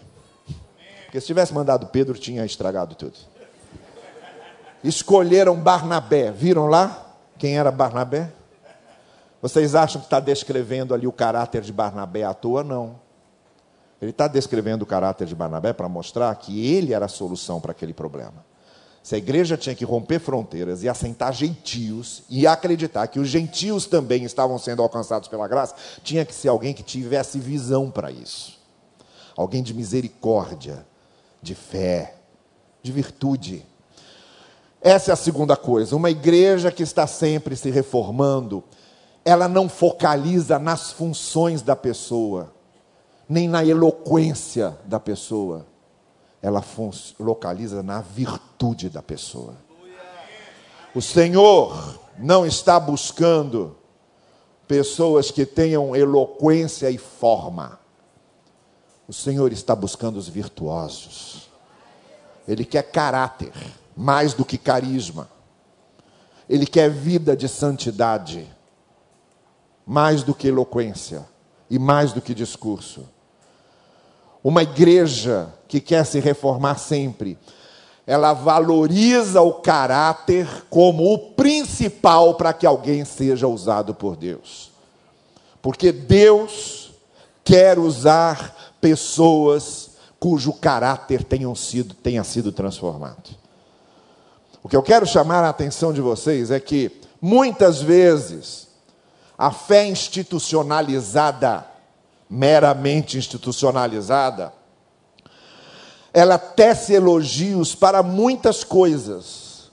[1.05, 3.15] Porque se tivesse mandado Pedro, tinha estragado tudo.
[4.85, 6.31] Escolheram Barnabé.
[6.31, 7.10] Viram lá
[7.41, 8.31] quem era Barnabé?
[9.41, 12.63] Vocês acham que está descrevendo ali o caráter de Barnabé à toa?
[12.63, 13.01] Não.
[14.01, 17.73] Ele está descrevendo o caráter de Barnabé para mostrar que ele era a solução para
[17.73, 18.45] aquele problema.
[19.03, 23.87] Se a igreja tinha que romper fronteiras e assentar gentios e acreditar que os gentios
[23.87, 25.75] também estavam sendo alcançados pela graça,
[26.05, 28.61] tinha que ser alguém que tivesse visão para isso.
[29.35, 30.87] Alguém de misericórdia,
[31.41, 32.17] de fé,
[32.83, 33.65] de virtude.
[34.83, 35.95] Essa é a segunda coisa.
[35.95, 38.65] Uma igreja que está sempre se reformando,
[39.25, 42.53] ela não focaliza nas funções da pessoa,
[43.29, 45.67] nem na eloquência da pessoa
[46.43, 46.65] ela
[47.19, 49.55] localiza na virtude da pessoa.
[50.95, 53.77] O Senhor não está buscando
[54.67, 57.79] pessoas que tenham eloquência e forma.
[59.07, 61.49] O Senhor está buscando os virtuosos.
[62.49, 63.53] Ele quer caráter
[63.97, 65.29] mais do que carisma.
[66.49, 68.47] Ele quer vida de santidade
[69.87, 71.27] mais do que eloquência
[71.69, 73.09] e mais do que discurso.
[74.43, 77.39] Uma igreja que quer se reformar sempre,
[78.07, 84.71] ela valoriza o caráter como o principal para que alguém seja usado por Deus.
[85.61, 86.93] Porque Deus
[87.45, 93.40] quer usar pessoas cujo caráter tenham sido, tenha sido transformado.
[94.63, 98.69] O que eu quero chamar a atenção de vocês é que, muitas vezes,
[99.37, 101.67] a fé institucionalizada,
[102.29, 104.53] meramente institucionalizada,
[106.13, 109.71] ela tece elogios para muitas coisas.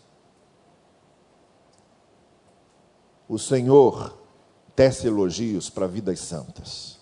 [3.28, 4.18] O Senhor
[4.76, 6.98] tece elogios para vidas santas.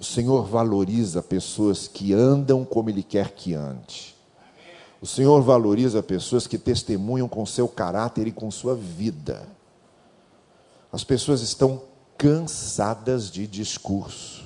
[0.00, 4.17] O Senhor valoriza pessoas que andam como Ele quer que ande.
[5.00, 9.46] O Senhor valoriza pessoas que testemunham com seu caráter e com sua vida.
[10.92, 11.82] As pessoas estão
[12.16, 14.44] cansadas de discurso.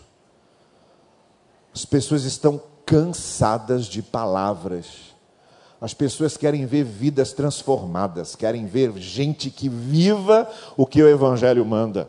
[1.75, 5.13] As pessoas estão cansadas de palavras.
[5.81, 11.65] As pessoas querem ver vidas transformadas, querem ver gente que viva o que o Evangelho
[11.65, 12.09] manda.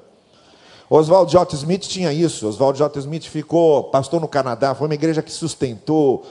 [0.90, 1.56] Oswald J.
[1.56, 2.48] Smith tinha isso.
[2.48, 3.00] Oswald J.
[3.00, 6.26] Smith ficou pastor no Canadá, foi uma igreja que sustentou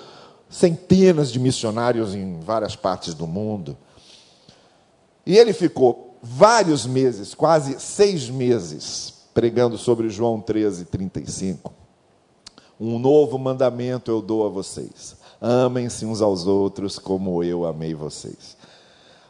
[0.53, 3.77] centenas de missionários em várias partes do mundo.
[5.25, 11.73] E ele ficou vários meses, quase seis meses, pregando sobre João 13, 35.
[12.79, 18.57] Um novo mandamento eu dou a vocês: amem-se uns aos outros como eu amei vocês.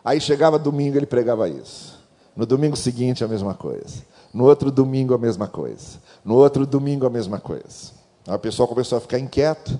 [0.04, 2.02] Aí chegava domingo, ele pregava isso.
[2.34, 4.02] No domingo seguinte, a mesma coisa.
[4.34, 6.00] No outro domingo, a mesma coisa.
[6.24, 7.92] No outro domingo, a mesma coisa.
[8.26, 9.78] Aí o pessoal começou a ficar inquieto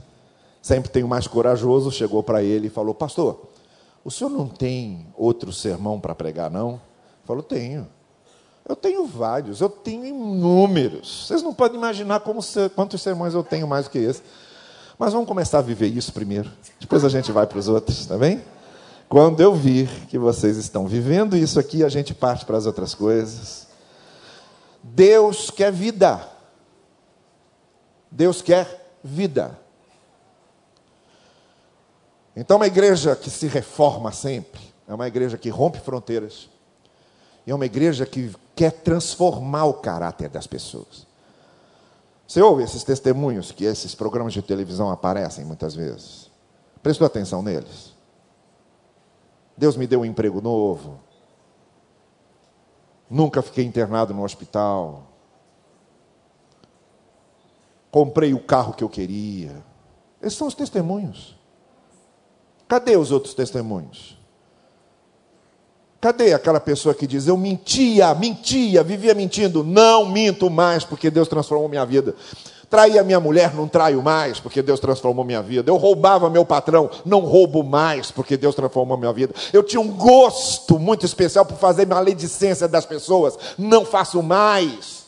[0.63, 3.49] sempre tem o mais corajoso, chegou para ele e falou: Pastor,
[4.05, 6.81] o senhor não tem outro sermão para pregar, não?
[7.25, 7.87] Falou: Tenho.
[8.67, 11.27] Eu tenho vários, eu tenho inúmeros.
[11.27, 12.41] Vocês não podem imaginar como,
[12.77, 14.23] quantos sermões eu tenho mais do que esse.
[14.97, 16.49] Mas vamos começar a viver isso primeiro.
[16.79, 18.41] Depois a gente vai para os outros, tá bem?
[19.09, 22.95] Quando eu vir que vocês estão vivendo isso aqui, a gente parte para as outras
[22.95, 23.67] coisas.
[24.83, 26.27] Deus quer vida.
[28.11, 29.59] Deus quer vida.
[32.35, 36.49] Então, uma igreja que se reforma sempre, é uma igreja que rompe fronteiras,
[37.47, 41.07] e é uma igreja que quer transformar o caráter das pessoas.
[42.27, 46.31] Você ouve esses testemunhos que esses programas de televisão aparecem muitas vezes?
[46.83, 47.93] Prestou atenção neles?
[49.57, 50.99] Deus me deu um emprego novo.
[53.11, 55.03] Nunca fiquei internado no hospital.
[57.91, 59.63] Comprei o carro que eu queria.
[60.23, 61.37] Esses são os testemunhos.
[62.73, 64.17] Cadê os outros testemunhos?
[66.01, 69.63] Cadê aquela pessoa que diz: Eu mentia, mentia, vivia mentindo?
[69.63, 72.15] Não minto mais, porque Deus transformou minha vida.
[72.71, 75.71] Traía minha mulher, não traio mais, porque Deus transformou minha vida.
[75.71, 79.35] Eu roubava meu patrão, não roubo mais, porque Deus transformou minha vida.
[79.53, 85.05] Eu tinha um gosto muito especial por fazer maledicência das pessoas, não faço mais.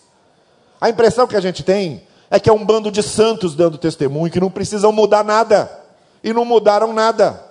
[0.79, 4.31] A impressão que a gente tem é que é um bando de santos dando testemunho,
[4.31, 5.81] que não precisam mudar nada,
[6.23, 7.44] e não mudaram nada.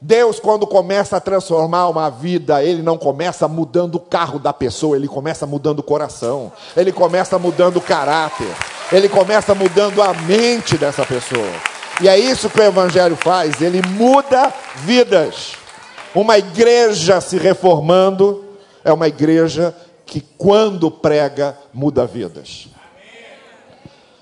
[0.00, 4.96] Deus, quando começa a transformar uma vida, Ele não começa mudando o carro da pessoa,
[4.96, 8.48] Ele começa mudando o coração, Ele começa mudando o caráter,
[8.92, 11.50] Ele começa mudando a mente dessa pessoa.
[12.00, 15.54] E é isso que o Evangelho faz, ele muda vidas.
[16.14, 18.44] Uma igreja se reformando
[18.84, 19.74] é uma igreja
[20.06, 22.68] que, quando prega, muda vidas.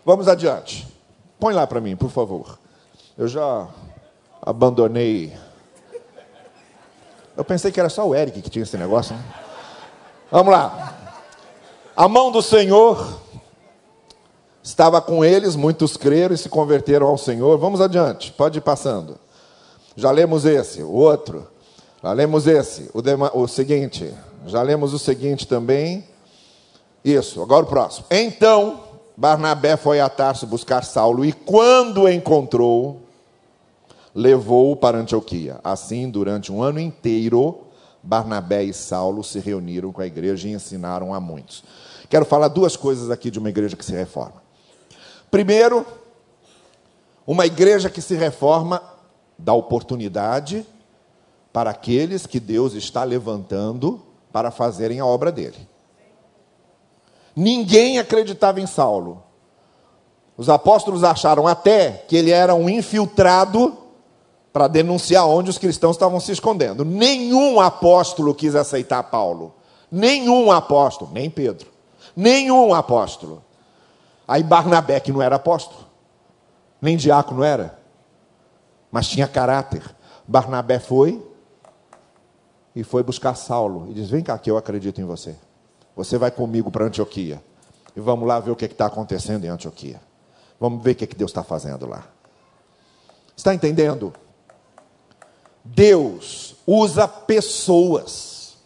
[0.06, 0.86] Vamos adiante.
[1.38, 2.58] Põe lá para mim, por favor.
[3.18, 3.68] Eu já
[4.40, 5.34] abandonei
[7.36, 9.14] eu pensei que era só o Eric que tinha esse negócio.
[9.14, 9.22] Né?
[10.30, 10.94] Vamos lá.
[11.96, 13.20] A mão do Senhor
[14.62, 17.56] estava com eles, muitos creram e se converteram ao Senhor.
[17.58, 19.18] Vamos adiante, pode ir passando.
[19.94, 21.46] Já lemos esse, o outro.
[22.02, 24.12] Já lemos esse, o, dema, o seguinte.
[24.46, 26.06] Já lemos o seguinte também.
[27.04, 28.06] Isso, agora o próximo.
[28.10, 28.80] Então,
[29.16, 33.05] Barnabé foi a Tarso buscar Saulo e quando encontrou,
[34.16, 35.60] levou-o para Antioquia.
[35.62, 37.60] Assim, durante um ano inteiro,
[38.02, 41.62] Barnabé e Saulo se reuniram com a igreja e ensinaram a muitos.
[42.08, 44.42] Quero falar duas coisas aqui de uma igreja que se reforma.
[45.30, 45.84] Primeiro,
[47.26, 48.82] uma igreja que se reforma
[49.38, 50.66] dá oportunidade
[51.52, 54.00] para aqueles que Deus está levantando
[54.32, 55.68] para fazerem a obra dele.
[57.34, 59.22] Ninguém acreditava em Saulo.
[60.38, 63.85] Os apóstolos acharam até que ele era um infiltrado
[64.56, 66.82] para denunciar onde os cristãos estavam se escondendo.
[66.82, 69.54] Nenhum apóstolo quis aceitar Paulo.
[69.92, 71.70] Nenhum apóstolo, nem Pedro,
[72.16, 73.44] nenhum apóstolo.
[74.26, 75.84] Aí Barnabé, que não era apóstolo,
[76.80, 77.78] nem diácono era,
[78.90, 79.82] mas tinha caráter.
[80.26, 81.22] Barnabé foi
[82.74, 85.36] e foi buscar Saulo e diz: Vem cá, que eu acredito em você.
[85.94, 87.42] Você vai comigo para Antioquia
[87.94, 90.00] e vamos lá ver o que está acontecendo em Antioquia.
[90.58, 92.06] Vamos ver o que, que Deus está fazendo lá.
[93.36, 94.14] Está entendendo?
[95.74, 98.56] Deus usa pessoas.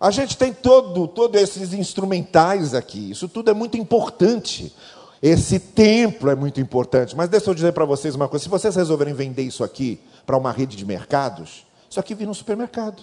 [0.00, 3.10] A gente tem todo, todos esses instrumentais aqui.
[3.10, 4.74] Isso tudo é muito importante.
[5.22, 7.16] Esse templo é muito importante.
[7.16, 10.36] Mas deixa eu dizer para vocês uma coisa: se vocês resolverem vender isso aqui para
[10.36, 13.02] uma rede de mercados, isso aqui vira um supermercado.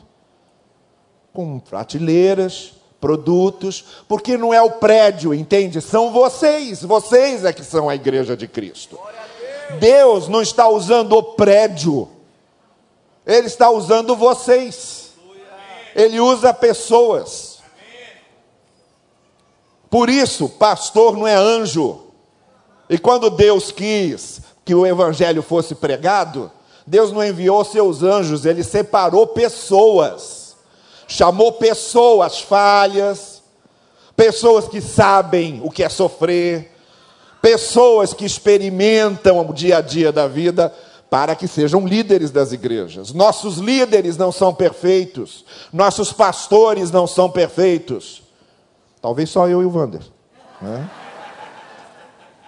[1.34, 5.81] Com prateleiras, produtos, porque não é o prédio, entende?
[5.81, 8.99] São vocês, vocês é que são a igreja de Cristo.
[9.79, 12.10] Deus não está usando o prédio,
[13.25, 15.12] Ele está usando vocês.
[15.95, 17.60] Ele usa pessoas.
[19.89, 21.99] Por isso, pastor não é anjo.
[22.89, 26.49] E quando Deus quis que o evangelho fosse pregado,
[26.88, 30.55] Deus não enviou seus anjos, ele separou pessoas.
[31.07, 33.43] Chamou pessoas falhas,
[34.15, 36.70] pessoas que sabem o que é sofrer,
[37.41, 40.73] pessoas que experimentam o dia a dia da vida
[41.10, 43.12] para que sejam líderes das igrejas.
[43.12, 48.23] Nossos líderes não são perfeitos, nossos pastores não são perfeitos.
[49.01, 50.04] Talvez só eu e o Wander.
[50.62, 50.89] Né?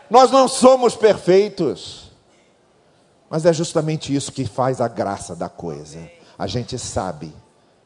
[0.10, 2.12] Nós não somos perfeitos,
[3.30, 6.00] mas é justamente isso que faz a graça da coisa.
[6.38, 7.34] A gente sabe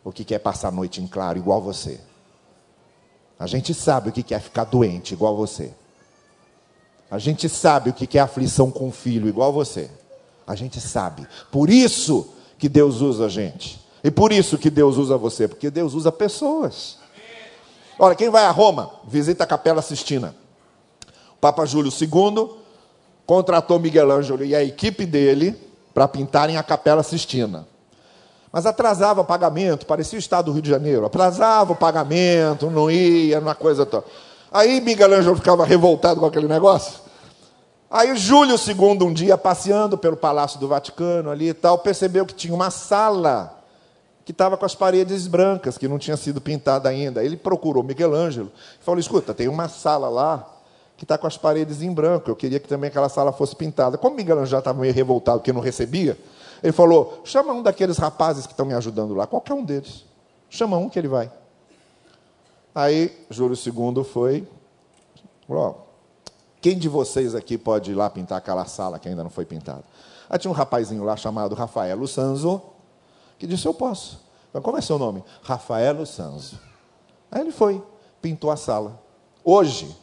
[0.04, 2.00] o que é passar a noite em claro, igual você.
[3.40, 5.74] A gente sabe o que é ficar doente, igual você.
[7.10, 9.90] A gente sabe o que é aflição com filho, igual você.
[10.46, 11.28] A gente sabe.
[11.52, 13.80] Por isso que Deus usa a gente.
[14.04, 16.98] E por isso que Deus usa você, porque Deus usa pessoas.
[18.00, 20.36] Olha, quem vai a Roma, visita a Capela Sistina.
[21.34, 22.50] O Papa Júlio II
[23.26, 25.56] contratou Miguel Ângelo e a equipe dele
[25.94, 27.68] para pintarem a Capela Sistina.
[28.52, 31.06] Mas atrasava o pagamento, parecia o estado do Rio de Janeiro.
[31.06, 34.06] Atrasava o pagamento, não ia, uma coisa toda.
[34.52, 37.02] Aí Miguel Ângelo ficava revoltado com aquele negócio.
[37.90, 42.34] Aí Júlio II, um dia, passeando pelo Palácio do Vaticano ali e tal, percebeu que
[42.34, 43.58] tinha uma sala
[44.26, 47.24] que estava com as paredes brancas, que não tinha sido pintada ainda.
[47.24, 50.46] Ele procurou Miguel Ângelo e falou: escuta, tem uma sala lá
[50.98, 52.30] que está com as paredes em branco.
[52.30, 53.98] Eu queria que também aquela sala fosse pintada.
[53.98, 56.18] Como Miguel Ângelo já estava meio revoltado porque não recebia,
[56.62, 60.04] ele falou: chama um daqueles rapazes que estão me ajudando lá, qualquer um deles.
[60.50, 61.32] Chama um que ele vai.
[62.78, 64.48] Aí Júlio II foi,
[65.48, 65.88] falou,
[66.62, 69.84] quem de vocês aqui pode ir lá pintar aquela sala que ainda não foi pintada?
[70.30, 72.62] Aí tinha um rapazinho lá chamado Rafaelo Sanzo,
[73.40, 74.20] que disse, eu posso.
[74.54, 75.24] Mas como é seu nome?
[75.42, 76.60] Rafaelo Sanzo.
[77.32, 77.84] Aí ele foi,
[78.22, 79.02] pintou a sala.
[79.44, 79.98] Hoje,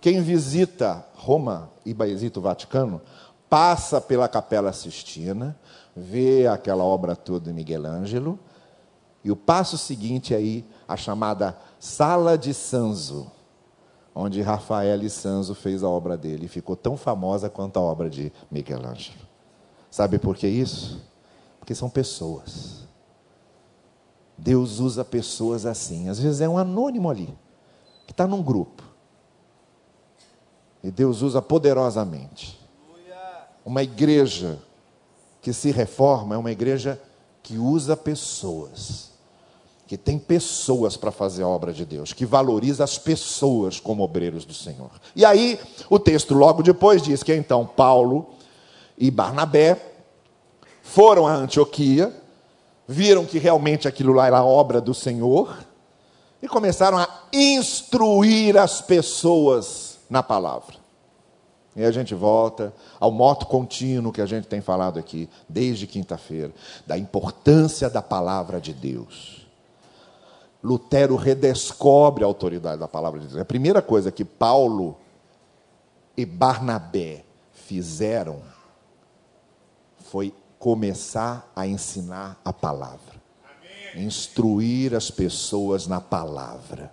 [0.00, 3.00] quem visita Roma e visita o Vaticano,
[3.48, 5.56] passa pela Capela Sistina,
[5.94, 8.36] vê aquela obra toda de Miguel Ângelo,
[9.22, 13.30] e o passo seguinte aí a chamada Sala de Sanzo,
[14.14, 18.08] onde Rafael e Sanzo fez a obra dele e ficou tão famosa quanto a obra
[18.08, 19.26] de Michelangelo.
[19.90, 21.02] Sabe por que isso?
[21.58, 22.86] Porque são pessoas.
[24.38, 26.08] Deus usa pessoas assim.
[26.08, 27.36] Às vezes é um anônimo ali,
[28.06, 28.82] que está num grupo.
[30.82, 32.60] E Deus usa poderosamente.
[33.64, 34.58] Uma igreja
[35.42, 37.00] que se reforma é uma igreja
[37.42, 39.15] que usa pessoas
[39.86, 44.44] que tem pessoas para fazer a obra de Deus, que valoriza as pessoas como obreiros
[44.44, 44.90] do Senhor.
[45.14, 48.26] E aí, o texto logo depois diz que então Paulo
[48.98, 49.80] e Barnabé
[50.82, 52.12] foram a Antioquia,
[52.88, 55.56] viram que realmente aquilo lá era obra do Senhor
[56.42, 60.76] e começaram a instruir as pessoas na palavra.
[61.76, 66.52] E a gente volta ao moto contínuo que a gente tem falado aqui desde quinta-feira,
[66.86, 69.35] da importância da palavra de Deus.
[70.66, 73.40] Lutero redescobre a autoridade da palavra de Deus.
[73.40, 74.96] A primeira coisa que Paulo
[76.16, 78.42] e Barnabé fizeram
[80.10, 83.14] foi começar a ensinar a palavra,
[83.94, 84.06] Amém.
[84.06, 86.92] instruir as pessoas na palavra.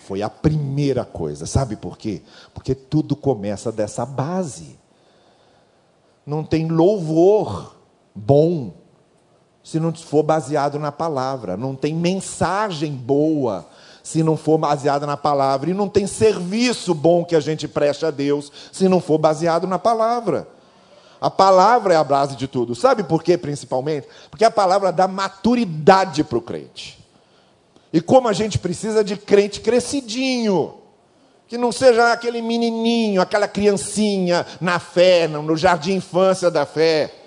[0.00, 1.46] Foi a primeira coisa.
[1.46, 2.22] Sabe por quê?
[2.52, 4.78] Porque tudo começa dessa base.
[6.26, 7.74] Não tem louvor
[8.14, 8.74] bom
[9.68, 11.54] se não for baseado na palavra.
[11.54, 13.66] Não tem mensagem boa
[14.02, 15.68] se não for baseada na palavra.
[15.68, 19.66] E não tem serviço bom que a gente preste a Deus se não for baseado
[19.66, 20.48] na palavra.
[21.20, 22.74] A palavra é a base de tudo.
[22.74, 24.08] Sabe por quê, principalmente?
[24.30, 26.98] Porque a palavra dá maturidade para o crente.
[27.92, 30.76] E como a gente precisa de crente crescidinho.
[31.46, 37.17] Que não seja aquele menininho, aquela criancinha na fé, no jardim infância da fé.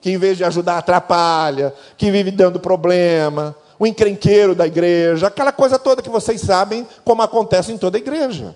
[0.00, 1.74] Que em vez de ajudar, atrapalha.
[1.96, 3.54] Que vive dando problema.
[3.78, 5.26] O encrenqueiro da igreja.
[5.26, 8.54] Aquela coisa toda que vocês sabem como acontece em toda a igreja.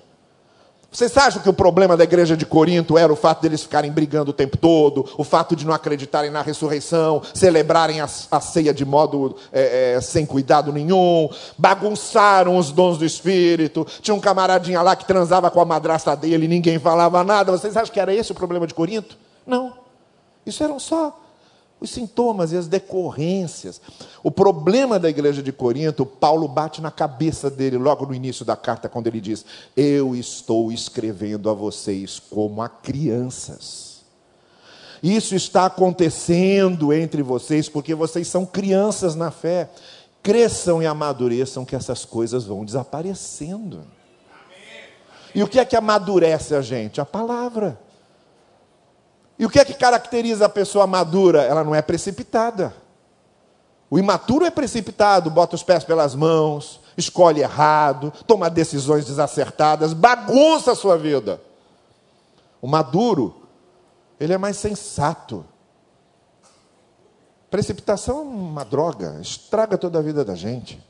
[0.95, 4.30] Vocês acham que o problema da igreja de Corinto era o fato deles ficarem brigando
[4.30, 8.84] o tempo todo, o fato de não acreditarem na ressurreição, celebrarem a, a ceia de
[8.84, 11.28] modo é, é, sem cuidado nenhum,
[11.59, 16.45] bagunçaram os dons do Espírito, tinha um camaradinha lá que transava com a madrasta dele
[16.45, 17.51] e ninguém falava nada.
[17.51, 19.18] Vocês acham que era esse o problema de Corinto?
[19.45, 19.72] Não.
[20.47, 21.24] Isso eram só
[21.81, 23.81] os sintomas e as decorrências.
[24.22, 28.57] O problema da igreja de Corinto, Paulo bate na cabeça dele logo no início da
[28.57, 29.45] carta, quando ele diz:
[29.77, 33.95] Eu estou escrevendo a vocês como a crianças.
[35.03, 39.68] Isso está acontecendo entre vocês porque vocês são crianças na fé.
[40.22, 43.85] Cresçam e amadureçam, que essas coisas vão desaparecendo.
[45.35, 47.03] E o que é que amadurece a gente?
[47.03, 47.79] A palavra.
[49.39, 51.43] E o que é que caracteriza a pessoa madura?
[51.43, 52.74] Ela não é precipitada.
[53.91, 60.72] O imaturo é precipitado, bota os pés pelas mãos, escolhe errado, toma decisões desacertadas, bagunça
[60.72, 61.41] a sua vida.
[62.61, 63.35] O maduro,
[64.18, 65.45] ele é mais sensato.
[67.51, 70.82] Precipitação é uma droga, estraga toda a vida da gente.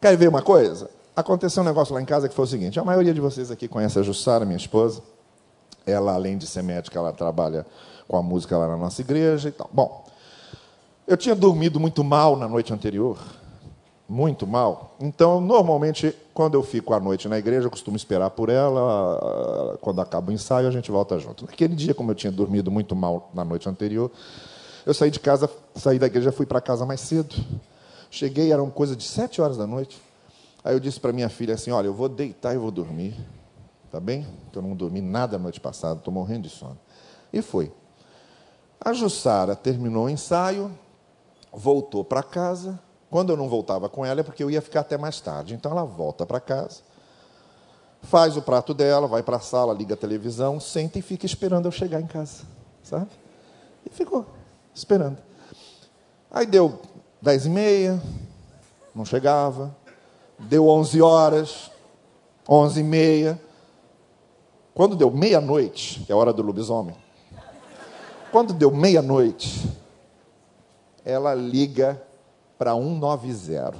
[0.00, 0.90] Quer ver uma coisa?
[1.16, 3.66] Aconteceu um negócio lá em casa que foi o seguinte: a maioria de vocês aqui
[3.66, 5.02] conhece a Jussara, minha esposa.
[5.90, 7.66] Ela, além de ser médica, ela trabalha
[8.06, 9.68] com a música lá na nossa igreja e tal.
[9.72, 10.04] Bom,
[11.06, 13.18] eu tinha dormido muito mal na noite anterior,
[14.08, 14.94] muito mal.
[15.00, 19.76] Então, normalmente, quando eu fico à noite na igreja, eu costumo esperar por ela.
[19.80, 21.46] Quando acaba o ensaio, a gente volta junto.
[21.46, 24.10] Naquele dia, como eu tinha dormido muito mal na noite anterior,
[24.84, 27.34] eu saí de casa, saí da igreja, fui para casa mais cedo.
[28.10, 30.00] Cheguei, eram coisa de sete horas da noite.
[30.64, 33.14] Aí eu disse para minha filha assim: Olha, eu vou deitar e vou dormir.
[33.90, 34.26] Tá bem?
[34.54, 36.78] Eu não dormi nada a noite passada, estou morrendo de sono.
[37.32, 37.72] E foi.
[38.80, 40.70] A Jussara terminou o ensaio,
[41.52, 42.78] voltou para casa.
[43.10, 45.54] Quando eu não voltava com ela é porque eu ia ficar até mais tarde.
[45.54, 46.82] Então ela volta para casa,
[48.02, 51.66] faz o prato dela, vai para a sala, liga a televisão, senta e fica esperando
[51.66, 52.44] eu chegar em casa.
[52.82, 53.10] Sabe?
[53.84, 54.24] E ficou
[54.72, 55.18] esperando.
[56.30, 56.80] Aí deu
[57.20, 58.00] dez e meia,
[58.94, 59.76] não chegava.
[60.38, 61.70] Deu onze horas,
[62.48, 63.38] onze e meia.
[64.74, 66.94] Quando deu meia-noite, é hora do lobisomem,
[68.30, 69.68] quando deu meia-noite,
[71.04, 72.00] ela liga
[72.56, 73.74] para 190.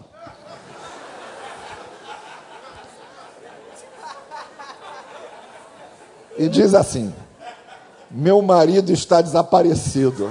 [6.37, 7.15] E diz assim:
[8.11, 10.31] Meu marido está desaparecido.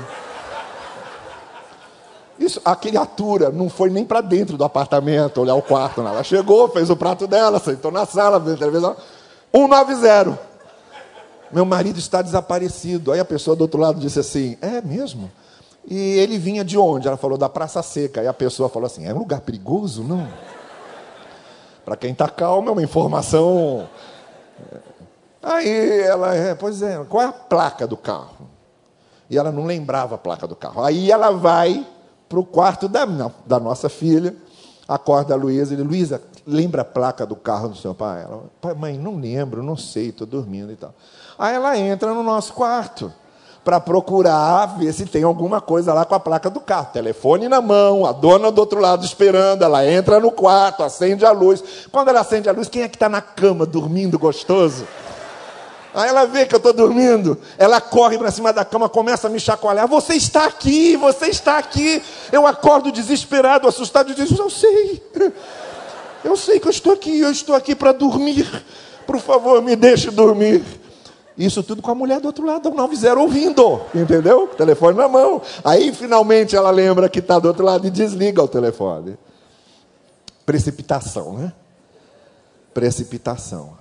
[2.37, 6.01] Isso, a criatura não foi nem para dentro do apartamento, olhar o quarto.
[6.01, 6.11] Não.
[6.11, 8.95] Ela chegou, fez o prato dela, sentou na sala, a televisão.
[9.53, 10.48] 190
[11.51, 13.11] meu marido está desaparecido.
[13.11, 15.31] Aí a pessoa do outro lado disse assim: É mesmo?
[15.87, 17.07] E ele vinha de onde?
[17.07, 18.21] Ela falou: Da Praça Seca.
[18.21, 20.03] Aí a pessoa falou assim: É um lugar perigoso?
[20.03, 20.27] Não.
[21.83, 23.89] Para quem está calmo, é uma informação.
[25.41, 28.47] Aí ela, é, pois é, qual é a placa do carro?
[29.29, 30.83] E ela não lembrava a placa do carro.
[30.83, 31.87] Aí ela vai
[32.27, 33.05] para o quarto da,
[33.45, 34.35] da nossa filha,
[34.87, 38.23] acorda a Luísa e diz: Luísa, lembra a placa do carro do seu pai?
[38.23, 40.93] Ela, pai, mãe, não lembro, não sei, estou dormindo e tal.
[41.37, 43.13] Aí ela entra no nosso quarto
[43.63, 46.87] para procurar ver se tem alguma coisa lá com a placa do carro.
[46.91, 49.63] Telefone na mão, a dona do outro lado esperando.
[49.63, 51.63] Ela entra no quarto, acende a luz.
[51.91, 54.87] Quando ela acende a luz, quem é que está na cama dormindo gostoso?
[55.93, 59.29] Aí ela vê que eu estou dormindo, ela corre para cima da cama, começa a
[59.29, 59.87] me chacoalhar.
[59.87, 62.01] Você está aqui, você está aqui.
[62.31, 65.01] Eu acordo desesperado, assustado, e digo: Eu sei,
[66.23, 68.47] eu sei que eu estou aqui, eu estou aqui para dormir.
[69.05, 70.63] Por favor, me deixe dormir.
[71.37, 74.47] Isso tudo com a mulher do outro lado, 90 ouvindo, entendeu?
[74.47, 75.41] Telefone na mão.
[75.63, 79.17] Aí finalmente ela lembra que está do outro lado e desliga o telefone.
[80.45, 81.53] Precipitação, né?
[82.73, 83.77] Precipitação.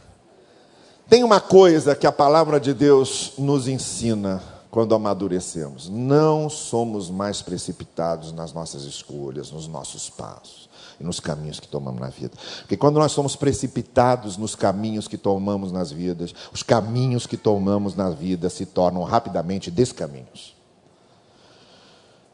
[1.08, 7.42] Tem uma coisa que a palavra de Deus nos ensina quando amadurecemos: não somos mais
[7.42, 10.67] precipitados nas nossas escolhas, nos nossos passos
[11.00, 12.32] e nos caminhos que tomamos na vida.
[12.60, 17.94] Porque quando nós somos precipitados nos caminhos que tomamos nas vidas, os caminhos que tomamos
[17.94, 20.56] na vida se tornam rapidamente descaminhos.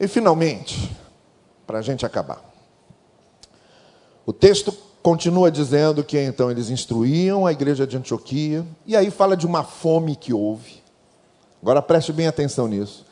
[0.01, 0.95] E finalmente,
[1.67, 2.43] para a gente acabar,
[4.27, 9.37] o texto continua dizendo que então eles instruíam a igreja de Antioquia, e aí fala
[9.37, 10.83] de uma fome que houve.
[11.61, 13.05] Agora preste bem atenção nisso.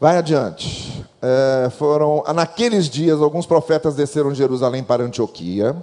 [0.00, 1.04] Vai adiante.
[1.20, 2.24] é, foram.
[2.34, 5.76] Naqueles dias, alguns profetas desceram de Jerusalém para Antioquia.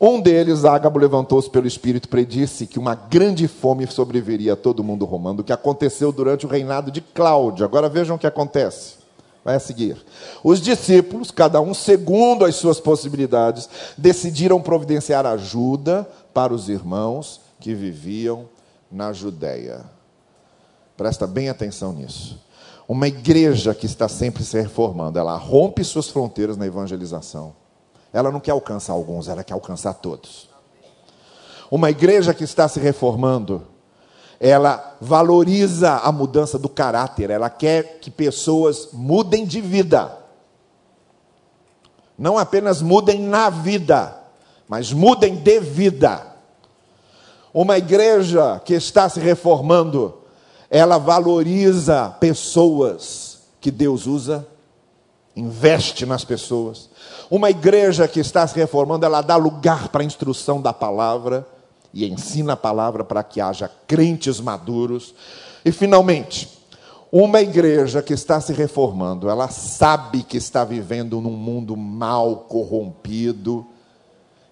[0.00, 4.82] Um deles, Ágabo, levantou-se pelo Espírito e predisse que uma grande fome sobreviria a todo
[4.82, 7.66] mundo romano, o que aconteceu durante o reinado de Cláudio.
[7.66, 8.94] Agora vejam o que acontece.
[9.44, 9.98] Vai a seguir.
[10.42, 13.68] Os discípulos, cada um segundo as suas possibilidades,
[13.98, 18.46] decidiram providenciar ajuda para os irmãos que viviam
[18.90, 19.84] na Judéia.
[20.96, 22.38] Presta bem atenção nisso.
[22.90, 27.54] Uma igreja que está sempre se reformando, ela rompe suas fronteiras na evangelização.
[28.12, 30.50] Ela não quer alcançar alguns, ela quer alcançar todos.
[31.70, 33.62] Uma igreja que está se reformando,
[34.40, 40.18] ela valoriza a mudança do caráter, ela quer que pessoas mudem de vida.
[42.18, 44.20] Não apenas mudem na vida,
[44.66, 46.26] mas mudem de vida.
[47.54, 50.19] Uma igreja que está se reformando,
[50.70, 54.46] ela valoriza pessoas que Deus usa,
[55.34, 56.88] investe nas pessoas.
[57.28, 61.46] Uma igreja que está se reformando, ela dá lugar para a instrução da palavra
[61.92, 65.12] e ensina a palavra para que haja crentes maduros.
[65.64, 66.48] E finalmente,
[67.10, 73.66] uma igreja que está se reformando, ela sabe que está vivendo num mundo mal, corrompido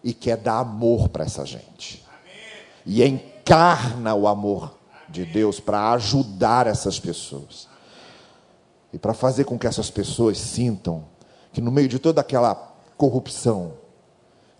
[0.02, 2.04] e quer dar amor para essa gente.
[2.84, 4.77] E encarna o amor
[5.08, 7.68] de Deus para ajudar essas pessoas.
[8.92, 11.04] E para fazer com que essas pessoas sintam
[11.52, 12.54] que no meio de toda aquela
[12.96, 13.72] corrupção,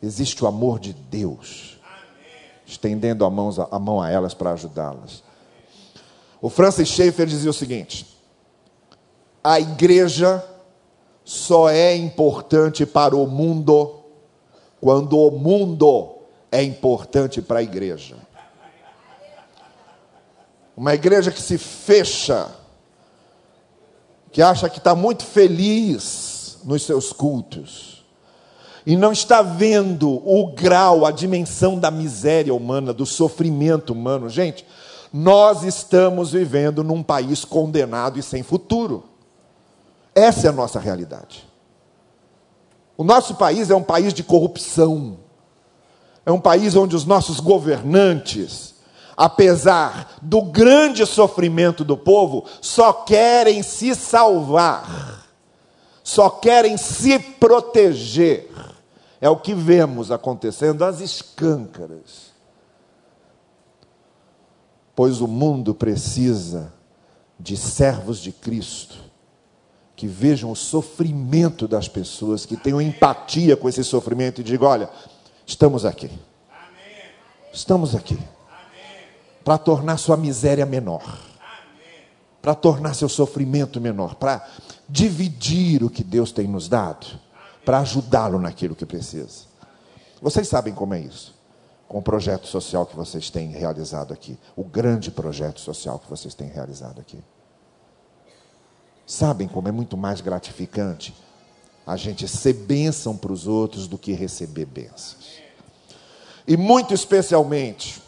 [0.02, 1.78] existe o amor de Deus,
[2.66, 5.22] estendendo a, mãos, a mão a elas para ajudá-las.
[6.40, 8.06] O Francis Schaeffer dizia o seguinte:
[9.42, 10.44] a igreja
[11.24, 13.96] só é importante para o mundo
[14.80, 16.14] quando o mundo
[16.50, 18.16] é importante para a igreja.
[20.78, 22.46] Uma igreja que se fecha,
[24.30, 28.06] que acha que está muito feliz nos seus cultos,
[28.86, 34.28] e não está vendo o grau, a dimensão da miséria humana, do sofrimento humano.
[34.28, 34.64] Gente,
[35.12, 39.02] nós estamos vivendo num país condenado e sem futuro.
[40.14, 41.44] Essa é a nossa realidade.
[42.96, 45.18] O nosso país é um país de corrupção.
[46.24, 48.76] É um país onde os nossos governantes,
[49.18, 55.26] apesar do grande sofrimento do povo, só querem se salvar,
[56.04, 58.48] só querem se proteger.
[59.20, 62.28] É o que vemos acontecendo às escâncaras.
[64.94, 66.72] Pois o mundo precisa
[67.40, 69.08] de servos de Cristo
[69.96, 74.88] que vejam o sofrimento das pessoas, que tenham empatia com esse sofrimento e digam: olha,
[75.44, 76.08] estamos aqui.
[77.52, 78.16] Estamos aqui.
[79.48, 81.20] Para tornar sua miséria menor.
[82.42, 84.16] Para tornar seu sofrimento menor.
[84.16, 84.46] Para
[84.86, 87.06] dividir o que Deus tem nos dado
[87.64, 89.46] para ajudá-lo naquilo que precisa.
[90.20, 91.34] Vocês sabem como é isso?
[91.88, 96.34] Com o projeto social que vocês têm realizado aqui, o grande projeto social que vocês
[96.34, 97.18] têm realizado aqui.
[99.06, 101.14] Sabem como é muito mais gratificante
[101.86, 105.40] a gente ser bênção para os outros do que receber bênçãos.
[106.46, 108.06] E muito especialmente,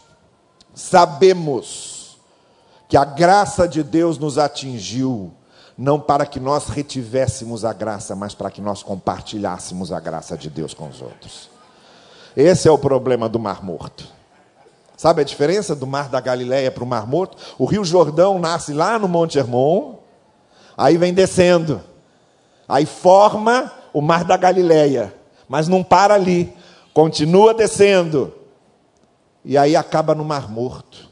[0.73, 2.17] sabemos
[2.87, 5.31] que a graça de Deus nos atingiu
[5.77, 10.49] não para que nós retivéssemos a graça, mas para que nós compartilhássemos a graça de
[10.49, 11.49] Deus com os outros.
[12.35, 14.07] Esse é o problema do Mar Morto.
[14.95, 17.35] Sabe a diferença do Mar da Galileia para o Mar Morto?
[17.57, 19.95] O Rio Jordão nasce lá no Monte Hermon,
[20.77, 21.81] aí vem descendo,
[22.69, 25.13] aí forma o Mar da Galileia,
[25.49, 26.55] mas não para ali,
[26.93, 28.31] continua descendo,
[29.43, 31.09] e aí acaba no Mar Morto.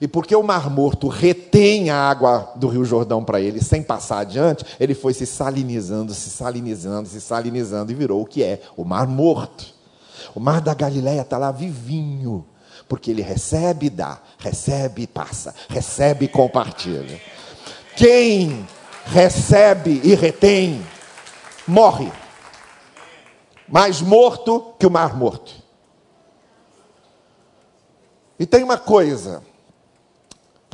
[0.00, 4.18] E porque o Mar Morto retém a água do Rio Jordão para ele sem passar
[4.18, 8.84] adiante, ele foi se salinizando, se salinizando, se salinizando e virou o que é o
[8.84, 9.72] Mar Morto.
[10.34, 12.44] O Mar da Galileia está lá vivinho,
[12.88, 17.20] porque ele recebe e dá, recebe e passa, recebe e compartilha.
[17.96, 18.66] Quem
[19.06, 20.84] recebe e retém,
[21.66, 22.12] morre.
[23.68, 25.63] Mais morto que o Mar Morto.
[28.38, 29.42] E tem uma coisa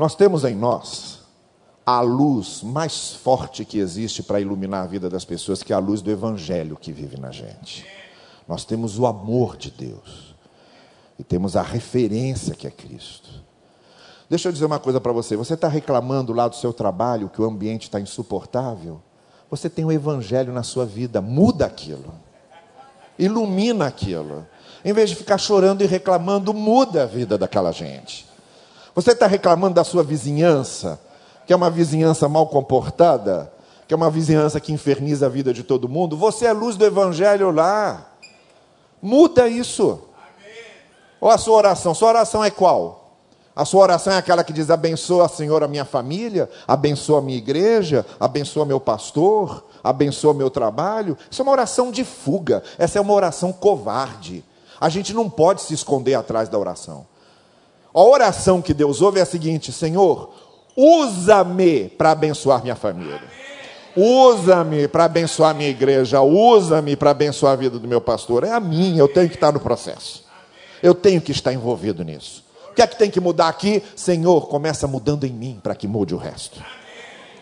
[0.01, 1.21] nós temos em nós
[1.85, 5.79] a luz mais forte que existe para iluminar a vida das pessoas, que é a
[5.79, 7.87] luz do Evangelho que vive na gente.
[8.49, 10.35] Nós temos o amor de Deus
[11.19, 13.29] e temos a referência que é Cristo.
[14.27, 17.43] Deixa eu dizer uma coisa para você: você está reclamando lá do seu trabalho que
[17.43, 19.03] o ambiente está insuportável?
[19.51, 22.15] Você tem o Evangelho na sua vida, muda aquilo,
[23.19, 24.47] ilumina aquilo.
[24.85, 28.27] Em vez de ficar chorando e reclamando, muda a vida daquela gente.
[28.95, 31.01] Você está reclamando da sua vizinhança,
[31.47, 33.53] que é uma vizinhança mal comportada,
[33.87, 36.17] que é uma vizinhança que inferniza a vida de todo mundo.
[36.17, 38.07] Você é luz do evangelho lá.
[39.03, 40.01] Muda isso.
[41.21, 41.95] Ou a sua oração?
[41.95, 43.01] Sua oração é qual?
[43.55, 47.37] A sua oração é aquela que diz: abençoa, Senhor, a minha família, abençoa a minha
[47.37, 51.17] igreja, abençoa meu pastor, abençoa meu trabalho.
[51.31, 54.45] Isso é uma oração de fuga, essa é uma oração covarde.
[54.81, 57.07] A gente não pode se esconder atrás da oração.
[57.93, 60.33] A oração que Deus ouve é a seguinte: Senhor,
[60.77, 63.23] usa-me para abençoar minha família.
[63.97, 68.45] Usa-me para abençoar minha igreja, usa-me para abençoar a vida do meu pastor.
[68.45, 70.25] É a minha, eu tenho que estar no processo.
[70.83, 72.45] Eu tenho que estar envolvido nisso.
[72.71, 73.83] O que é que tem que mudar aqui?
[73.97, 76.63] Senhor, começa mudando em mim para que mude o resto.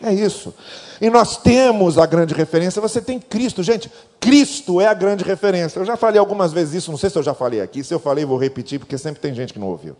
[0.03, 0.55] É isso.
[1.01, 2.83] E nós temos a grande referência.
[2.83, 3.91] Você tem Cristo, gente.
[4.19, 5.79] Cristo é a grande referência.
[5.79, 7.85] Eu já falei algumas vezes isso, não sei se eu já falei aqui.
[7.85, 9.97] Se eu falei, vou repetir, porque sempre tem gente que não ouviu.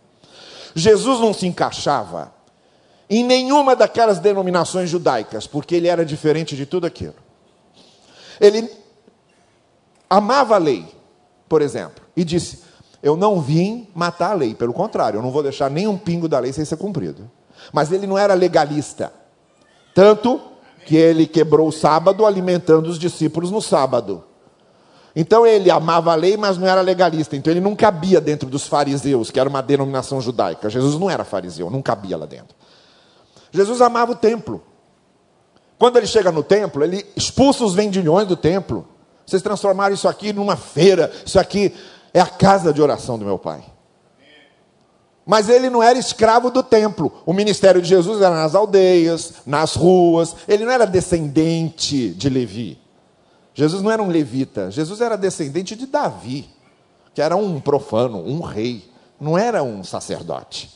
[0.75, 2.33] Jesus não se encaixava
[3.09, 7.15] em nenhuma daquelas denominações judaicas, porque ele era diferente de tudo aquilo.
[8.39, 8.69] Ele
[10.09, 10.85] amava a lei,
[11.47, 12.59] por exemplo, e disse:
[13.01, 16.39] Eu não vim matar a lei, pelo contrário, eu não vou deixar nenhum pingo da
[16.39, 17.29] lei sem ser cumprido.
[17.73, 19.11] Mas ele não era legalista,
[19.93, 20.48] tanto
[20.89, 24.23] que ele quebrou o sábado alimentando os discípulos no sábado.
[25.15, 27.35] Então ele amava a lei, mas não era legalista.
[27.35, 30.67] Então ele não cabia dentro dos fariseus, que era uma denominação judaica.
[30.67, 32.55] Jesus não era fariseu, não cabia lá dentro.
[33.51, 34.63] Jesus amava o templo.
[35.77, 38.87] Quando ele chega no templo, ele expulsa os vendilhões do templo.
[39.27, 41.11] Vocês transformaram isso aqui numa feira.
[41.23, 41.71] Isso aqui
[42.11, 43.63] é a casa de oração do meu pai.
[45.29, 47.21] Mas ele não era escravo do templo.
[47.23, 50.35] O ministério de Jesus era nas aldeias, nas ruas.
[50.47, 52.81] Ele não era descendente de Levi.
[53.53, 54.71] Jesus não era um levita.
[54.71, 56.49] Jesus era descendente de Davi,
[57.13, 58.89] que era um profano, um rei.
[59.21, 60.75] Não era um sacerdote.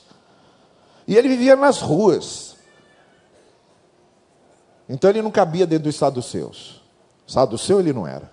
[1.08, 2.56] E ele vivia nas ruas.
[4.88, 6.80] Então ele não cabia dentro dos saduceus.
[7.26, 8.32] Saduceu ele não era.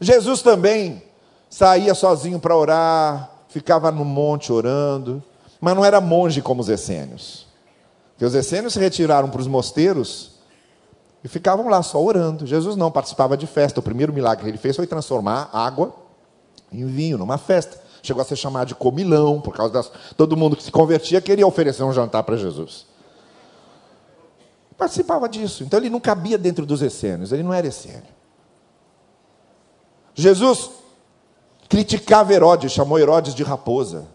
[0.00, 1.00] Jesus também
[1.48, 5.22] saía sozinho para orar, ficava no monte orando,
[5.58, 7.46] mas não era monge como os essênios.
[8.10, 10.32] Porque os essênios se retiraram para os mosteiros
[11.24, 12.46] e ficavam lá só orando.
[12.46, 13.80] Jesus não participava de festa.
[13.80, 15.94] O primeiro milagre que ele fez foi transformar água
[16.70, 17.80] em vinho numa festa.
[18.02, 19.90] Chegou a ser chamado de comilão, por causa das.
[20.18, 22.84] Todo mundo que se convertia queria oferecer um jantar para Jesus.
[24.76, 25.64] Participava disso.
[25.64, 28.14] Então ele não cabia dentro dos essênios, ele não era essênio.
[30.14, 30.70] Jesus
[31.68, 34.06] criticava Herodes, chamou Herodes de raposa.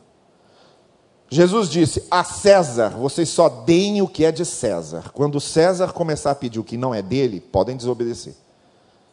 [1.29, 5.11] Jesus disse: A César, vocês só deem o que é de César.
[5.13, 8.35] Quando César começar a pedir o que não é dele, podem desobedecer.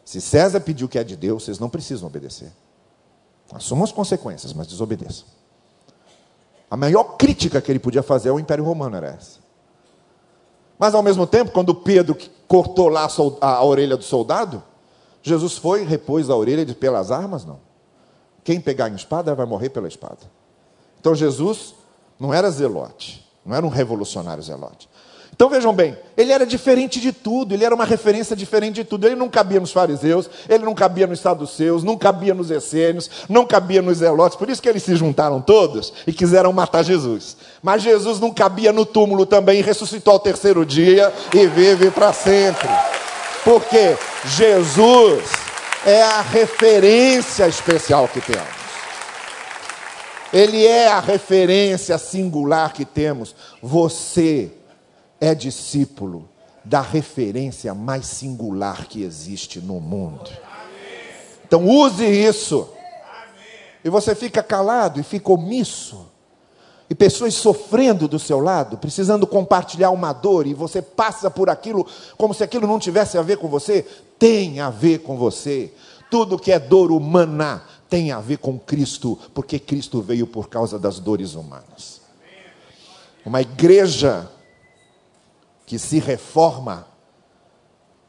[0.03, 2.51] Se César pediu o que é de Deus, vocês não precisam obedecer.
[3.53, 5.25] Assumam as consequências, mas desobedeçam.
[6.69, 9.39] A maior crítica que ele podia fazer ao Império Romano era essa.
[10.77, 12.17] Mas ao mesmo tempo, quando Pedro
[12.47, 13.07] cortou lá
[13.41, 14.63] a, a, orelha do soldado,
[15.21, 17.43] Jesus foi e repôs a orelha de pelas armas?
[17.43, 17.59] Não.
[18.49, 20.17] Quem pegar em espada vai morrer pela espada.
[20.99, 21.75] Então Jesus
[22.19, 24.89] não era zelote, não era um revolucionário zelote.
[25.31, 29.05] Então vejam bem, ele era diferente de tudo, ele era uma referência diferente de tudo.
[29.05, 33.45] Ele não cabia nos fariseus, ele não cabia nos saduceus, não cabia nos essênios, não
[33.45, 34.35] cabia nos zelotes.
[34.35, 37.37] Por isso que eles se juntaram todos e quiseram matar Jesus.
[37.61, 42.67] Mas Jesus não cabia no túmulo também, ressuscitou ao terceiro dia e vive para sempre.
[43.43, 43.95] Porque
[44.25, 45.48] Jesus
[45.85, 48.59] é a referência especial que temos.
[50.31, 53.35] Ele é a referência singular que temos.
[53.61, 54.51] Você
[55.19, 56.29] é discípulo
[56.63, 60.29] da referência mais singular que existe no mundo.
[61.45, 62.69] Então use isso.
[63.83, 66.07] E você fica calado e fica omisso.
[66.89, 71.85] E pessoas sofrendo do seu lado, precisando compartilhar uma dor, e você passa por aquilo
[72.17, 73.85] como se aquilo não tivesse a ver com você,
[74.19, 75.73] tem a ver com você.
[76.11, 80.77] Tudo que é dor humana tem a ver com Cristo, porque Cristo veio por causa
[80.77, 82.01] das dores humanas.
[83.25, 84.29] Uma igreja
[85.65, 86.87] que se reforma,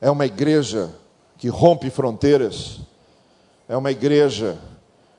[0.01, 0.95] é uma igreja
[1.39, 2.81] que rompe fronteiras,
[3.69, 4.59] é uma igreja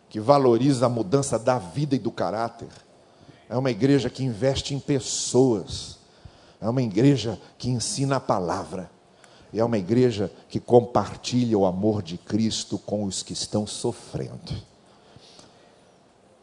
[0.10, 2.70] que valoriza a mudança da vida e do caráter,
[3.50, 6.00] é uma igreja que investe em pessoas,
[6.60, 8.90] é uma igreja que ensina a palavra,
[9.54, 14.54] e é uma igreja que compartilha o amor de Cristo com os que estão sofrendo.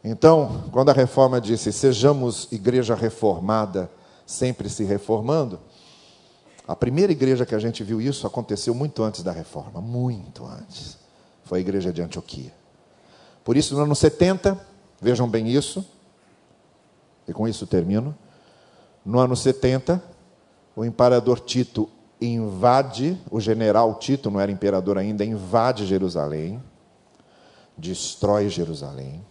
[0.03, 3.89] Então, quando a reforma disse, sejamos igreja reformada,
[4.25, 5.59] sempre se reformando,
[6.67, 10.99] a primeira igreja que a gente viu isso aconteceu muito antes da reforma, muito antes.
[11.43, 12.53] Foi a igreja de Antioquia.
[13.43, 14.59] Por isso, no ano 70,
[15.01, 15.83] vejam bem isso,
[17.27, 18.15] e com isso termino.
[19.03, 20.01] No ano 70,
[20.75, 21.89] o imperador Tito
[22.21, 26.61] invade, o general Tito não era imperador ainda, invade Jerusalém,
[27.77, 29.25] destrói Jerusalém,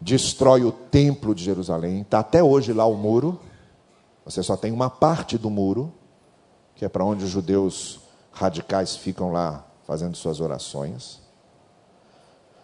[0.00, 3.38] destrói o templo de Jerusalém, está até hoje lá o muro,
[4.24, 5.92] você só tem uma parte do muro,
[6.74, 8.00] que é para onde os judeus
[8.32, 11.20] radicais ficam lá fazendo suas orações.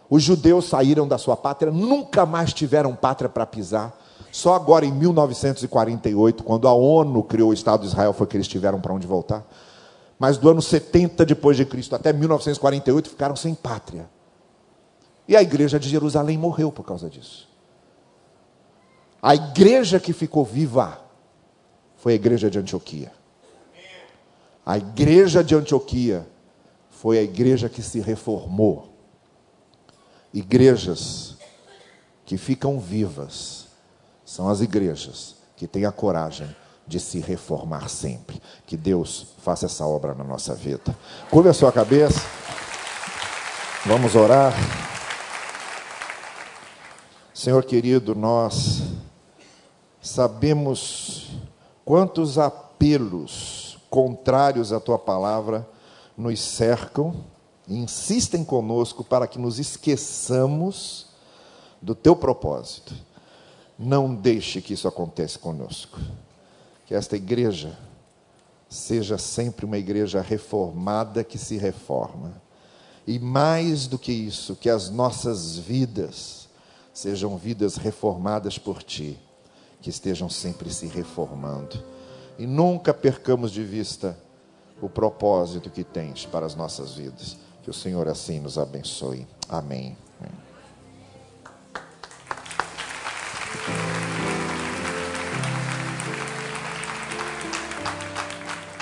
[0.08, 3.94] Os judeus saíram da sua pátria, nunca mais tiveram pátria para pisar.
[4.36, 8.46] Só agora em 1948, quando a ONU criou o Estado de Israel, foi que eles
[8.46, 9.42] tiveram para onde voltar.
[10.18, 14.10] Mas do ano 70 depois de Cristo até 1948 ficaram sem pátria.
[15.26, 17.48] E a igreja de Jerusalém morreu por causa disso.
[19.22, 21.00] A igreja que ficou viva
[21.96, 23.12] foi a igreja de Antioquia.
[24.66, 26.26] A igreja de Antioquia
[26.90, 28.92] foi a igreja que se reformou.
[30.30, 31.38] Igrejas
[32.26, 33.65] que ficam vivas
[34.26, 36.54] são as igrejas que têm a coragem
[36.84, 38.42] de se reformar sempre.
[38.66, 40.94] Que Deus faça essa obra na nossa vida.
[41.30, 42.20] Curva a sua cabeça.
[43.86, 44.52] Vamos orar.
[47.32, 48.82] Senhor querido, nós
[50.02, 51.30] sabemos
[51.84, 55.66] quantos apelos contrários à tua palavra
[56.16, 57.14] nos cercam
[57.68, 61.06] e insistem conosco para que nos esqueçamos
[61.80, 62.92] do teu propósito.
[63.78, 66.00] Não deixe que isso aconteça conosco.
[66.86, 67.76] Que esta igreja
[68.68, 72.40] seja sempre uma igreja reformada que se reforma.
[73.06, 76.48] E mais do que isso, que as nossas vidas
[76.92, 79.18] sejam vidas reformadas por ti,
[79.80, 81.82] que estejam sempre se reformando.
[82.38, 84.18] E nunca percamos de vista
[84.80, 87.36] o propósito que tens para as nossas vidas.
[87.62, 89.26] Que o Senhor assim nos abençoe.
[89.48, 89.96] Amém.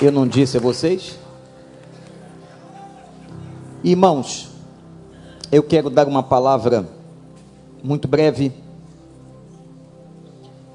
[0.04, 1.18] Eu não disse a vocês?
[3.82, 4.50] Irmãos,
[5.50, 6.86] eu quero dar uma palavra
[7.82, 8.52] muito breve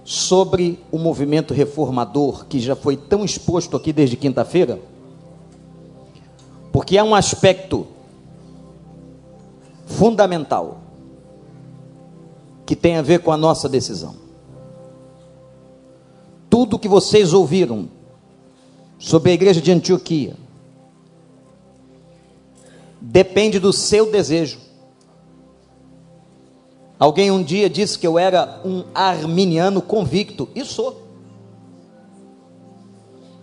[0.03, 4.80] sobre o movimento reformador que já foi tão exposto aqui desde quinta-feira,
[6.71, 7.86] porque é um aspecto
[9.86, 10.80] fundamental
[12.65, 14.15] que tem a ver com a nossa decisão.
[16.49, 17.99] Tudo que vocês ouviram
[19.00, 20.36] sobre a igreja de Antioquia
[23.02, 24.60] depende do seu desejo.
[27.00, 31.08] Alguém um dia disse que eu era um arminiano convicto, e sou.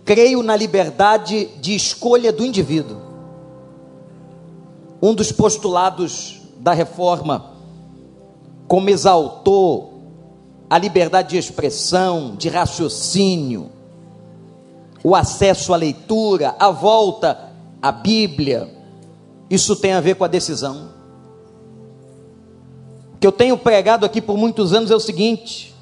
[0.05, 2.97] Creio na liberdade de escolha do indivíduo.
[5.01, 7.53] Um dos postulados da reforma,
[8.67, 10.01] como exaltou
[10.69, 13.71] a liberdade de expressão, de raciocínio,
[15.07, 18.69] o acesso à leitura, a volta à Bíblia,
[19.49, 20.89] isso tem a ver com a decisão.
[23.13, 25.73] O que eu tenho pregado aqui por muitos anos é o seguinte: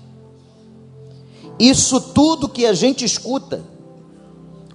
[1.57, 3.63] isso tudo que a gente escuta,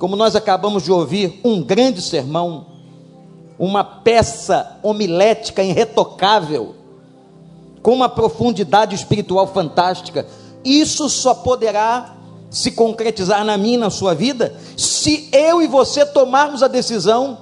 [0.01, 2.67] como nós acabamos de ouvir, um grande sermão,
[3.57, 6.75] uma peça homilética irretocável,
[7.81, 10.27] com uma profundidade espiritual fantástica,
[10.65, 12.17] isso só poderá
[12.51, 17.39] se concretizar na minha, na sua vida, se eu e você tomarmos a decisão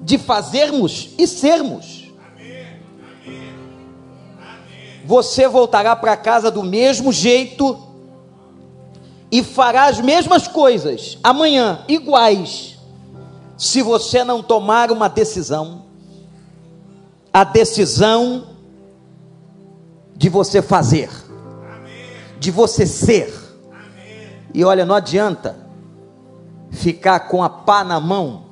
[0.00, 2.10] de fazermos e sermos.
[5.04, 7.78] Você voltará para casa do mesmo jeito
[9.30, 12.78] e fará as mesmas coisas amanhã, iguais,
[13.58, 15.84] se você não tomar uma decisão.
[17.30, 18.46] A decisão
[20.16, 21.10] de você fazer,
[22.38, 23.43] de você ser
[24.54, 25.56] e olha, não adianta
[26.70, 28.44] ficar com a pá na mão.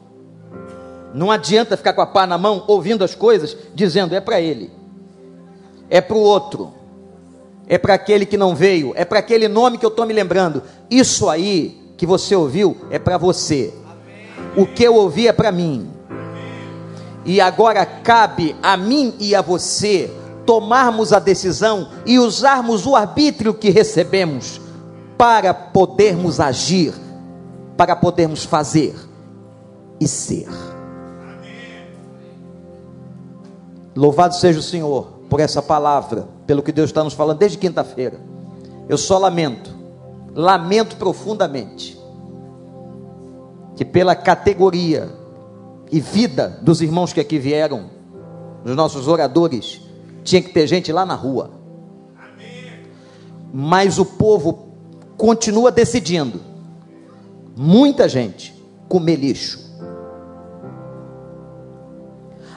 [1.14, 4.70] Não adianta ficar com a pá na mão, ouvindo as coisas, dizendo é para ele,
[5.88, 6.72] é para o outro,
[7.68, 10.62] é para aquele que não veio, é para aquele nome que eu estou me lembrando.
[10.90, 13.72] Isso aí que você ouviu é para você.
[14.56, 15.88] O que eu ouvi é para mim.
[17.24, 20.10] E agora cabe a mim e a você
[20.44, 24.61] tomarmos a decisão e usarmos o arbítrio que recebemos
[25.16, 26.94] para podermos agir,
[27.76, 28.94] para podermos fazer
[30.00, 30.48] e ser.
[33.94, 38.18] Louvado seja o Senhor por essa palavra, pelo que Deus está nos falando desde quinta-feira.
[38.88, 39.74] Eu só lamento,
[40.34, 41.98] lamento profundamente,
[43.76, 45.10] que pela categoria
[45.90, 47.90] e vida dos irmãos que aqui vieram,
[48.64, 49.80] dos nossos oradores,
[50.24, 51.50] tinha que ter gente lá na rua.
[53.52, 54.71] Mas o povo
[55.22, 56.40] continua decidindo
[57.54, 58.52] muita gente,
[58.88, 59.70] comer lixo.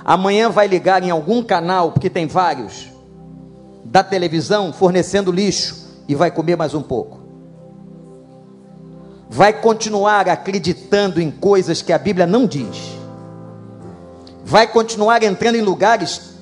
[0.04, 2.88] Amanhã vai ligar em algum canal, porque tem vários,
[3.84, 7.20] da televisão fornecendo lixo e vai comer mais um pouco.
[9.30, 12.98] Vai continuar acreditando em coisas que a Bíblia não diz.
[14.44, 16.34] Vai continuar entrando em lugares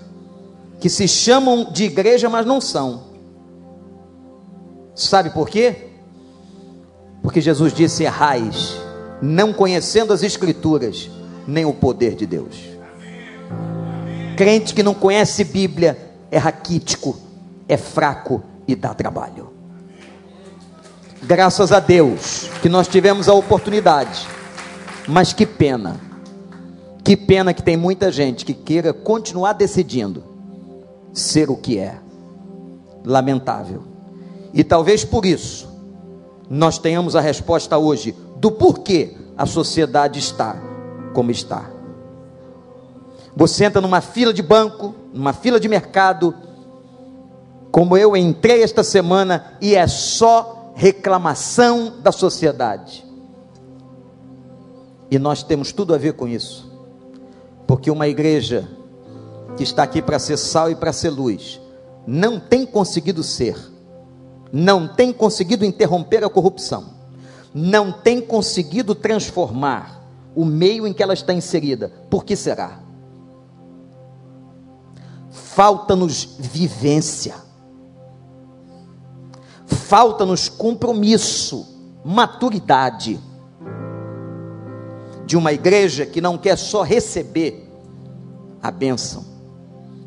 [0.80, 3.12] que se chamam de igreja, mas não são.
[4.96, 5.90] Sabe por quê?
[7.24, 8.78] Porque Jesus disse: errais,
[9.22, 11.10] não conhecendo as Escrituras,
[11.48, 12.58] nem o poder de Deus.
[14.36, 15.98] Crente que não conhece Bíblia
[16.30, 17.18] é raquítico,
[17.68, 19.52] é fraco e dá trabalho.
[21.22, 24.28] Graças a Deus que nós tivemos a oportunidade,
[25.08, 26.02] mas que pena,
[27.04, 30.24] que pena que tem muita gente que queira continuar decidindo
[31.14, 31.98] ser o que é.
[33.06, 33.84] Lamentável.
[34.54, 35.73] E talvez por isso
[36.54, 40.56] nós tenhamos a resposta hoje do porquê a sociedade está
[41.12, 41.68] como está.
[43.36, 46.32] Você entra numa fila de banco, numa fila de mercado,
[47.72, 53.04] como eu entrei esta semana, e é só reclamação da sociedade.
[55.10, 56.72] E nós temos tudo a ver com isso,
[57.66, 58.70] porque uma igreja
[59.58, 61.60] que está aqui para ser sal e para ser luz,
[62.06, 63.73] não tem conseguido ser,
[64.56, 66.92] não tem conseguido interromper a corrupção,
[67.52, 70.00] não tem conseguido transformar
[70.36, 71.92] o meio em que ela está inserida.
[72.08, 72.80] Por que será?
[75.32, 77.34] Falta-nos vivência,
[79.66, 81.66] falta-nos compromisso,
[82.06, 83.20] maturidade
[85.26, 87.68] de uma igreja que não quer só receber
[88.62, 89.26] a bênção,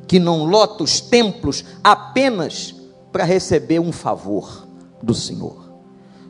[0.06, 2.75] que não lota os templos apenas
[3.16, 4.68] para receber um favor
[5.02, 5.56] do Senhor,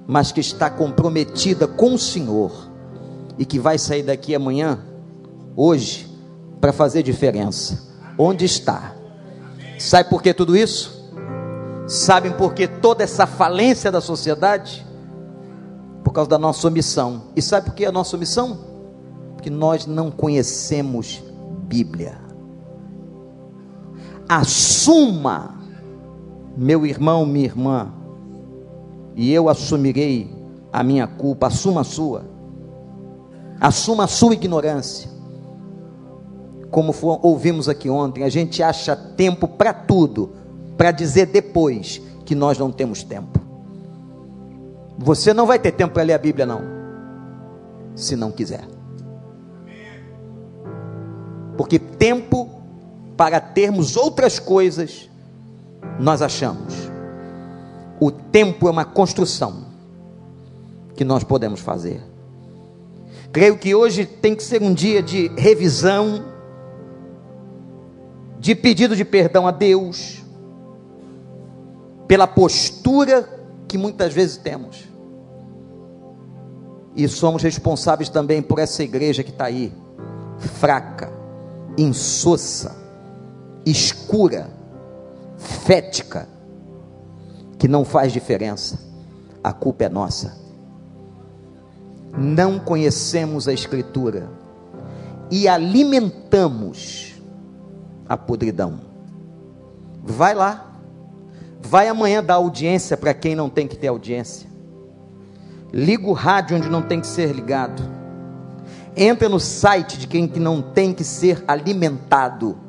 [0.07, 2.71] mas que está comprometida com o Senhor
[3.37, 4.79] e que vai sair daqui amanhã,
[5.57, 6.09] hoje,
[6.61, 7.93] para fazer diferença.
[8.17, 8.95] Onde está?
[9.81, 11.11] Sabe por que tudo isso?
[11.89, 14.87] Sabem por que toda essa falência da sociedade?
[16.05, 17.25] Por causa da nossa omissão.
[17.35, 18.61] E sabe por que a nossa omissão?
[19.35, 21.21] Porque nós não conhecemos
[21.67, 22.27] Bíblia
[24.29, 25.55] assuma,
[26.57, 27.93] meu irmão, minha irmã,
[29.15, 30.35] e eu assumirei
[30.73, 32.25] a minha culpa, assuma a sua,
[33.61, 35.11] assuma a sua ignorância.
[36.71, 40.33] Como for, ouvimos aqui ontem, a gente acha tempo para tudo,
[40.77, 43.41] para dizer depois que nós não temos tempo.
[44.99, 46.63] Você não vai ter tempo para ler a Bíblia, não,
[47.95, 48.67] se não quiser.
[51.57, 52.51] Porque tempo
[53.17, 55.09] para termos outras coisas,
[55.99, 56.75] nós achamos.
[58.01, 59.67] O tempo é uma construção
[60.95, 62.03] que nós podemos fazer.
[63.33, 66.25] Creio que hoje tem que ser um dia de revisão,
[68.39, 70.23] de pedido de perdão a Deus,
[72.07, 73.29] pela postura
[73.67, 74.85] que muitas vezes temos.
[76.95, 79.73] E somos responsáveis também por essa igreja que está aí,
[80.39, 81.13] fraca,
[81.77, 82.75] insossa,
[83.67, 84.49] escura,
[85.47, 86.29] fética,
[87.59, 88.79] que não faz diferença,
[89.43, 90.37] a culpa é nossa.
[92.17, 94.29] Não conhecemos a Escritura
[95.31, 97.15] e alimentamos
[98.09, 98.81] a podridão.
[100.03, 100.73] Vai lá,
[101.61, 104.49] vai amanhã dar audiência para quem não tem que ter audiência.
[105.73, 107.83] Liga o rádio onde não tem que ser ligado.
[108.97, 112.66] Entra no site de quem que não tem que ser alimentado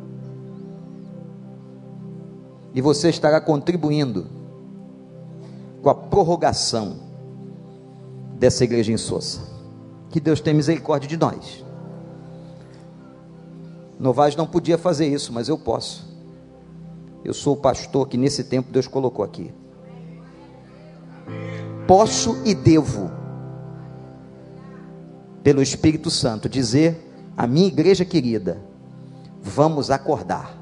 [2.78, 4.28] e você estará contribuindo
[5.82, 6.98] com a prorrogação
[8.38, 9.42] dessa igreja insossa.
[10.12, 11.66] Que Deus tenha misericórdia de nós.
[14.00, 16.06] Novaes não podia fazer isso, mas eu posso.
[17.26, 19.52] Eu sou o pastor que nesse tempo Deus colocou aqui.
[21.88, 23.10] Posso e devo,
[25.42, 28.62] pelo Espírito Santo, dizer à minha igreja querida:
[29.42, 30.57] vamos acordar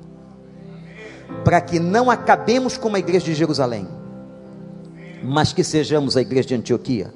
[1.43, 3.88] para que não acabemos como a igreja de Jerusalém,
[5.23, 7.13] mas que sejamos a igreja de Antioquia.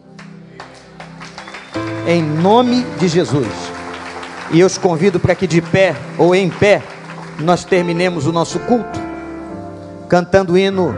[2.07, 3.47] Em nome de Jesus.
[4.51, 6.82] E eu os convido para que de pé ou em pé
[7.39, 9.10] nós terminemos o nosso culto
[10.10, 10.95] cantando o hino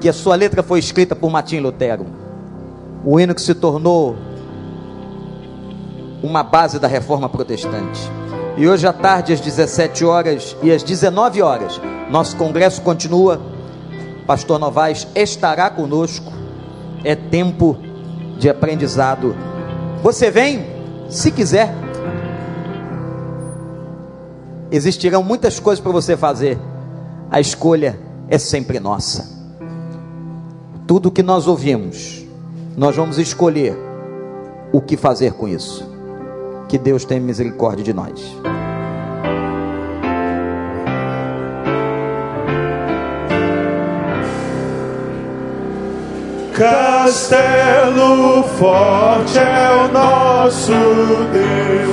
[0.00, 2.04] que a sua letra foi escrita por Martim Lutero.
[3.04, 4.16] O hino que se tornou
[6.22, 8.00] uma base da reforma protestante.
[8.56, 13.40] E hoje à tarde, às 17 horas e às 19 horas, nosso congresso continua.
[14.26, 16.32] Pastor Novaes estará conosco.
[17.02, 17.76] É tempo
[18.38, 19.34] de aprendizado.
[20.02, 20.64] Você vem,
[21.08, 21.74] se quiser.
[24.70, 26.56] Existirão muitas coisas para você fazer.
[27.30, 27.98] A escolha
[28.28, 29.34] é sempre nossa.
[30.86, 32.24] Tudo que nós ouvimos,
[32.76, 33.76] nós vamos escolher
[34.72, 35.93] o que fazer com isso.
[36.68, 38.36] Que Deus tenha misericórdia de nós.
[46.54, 50.72] Castelo forte é o nosso
[51.32, 51.83] Deus,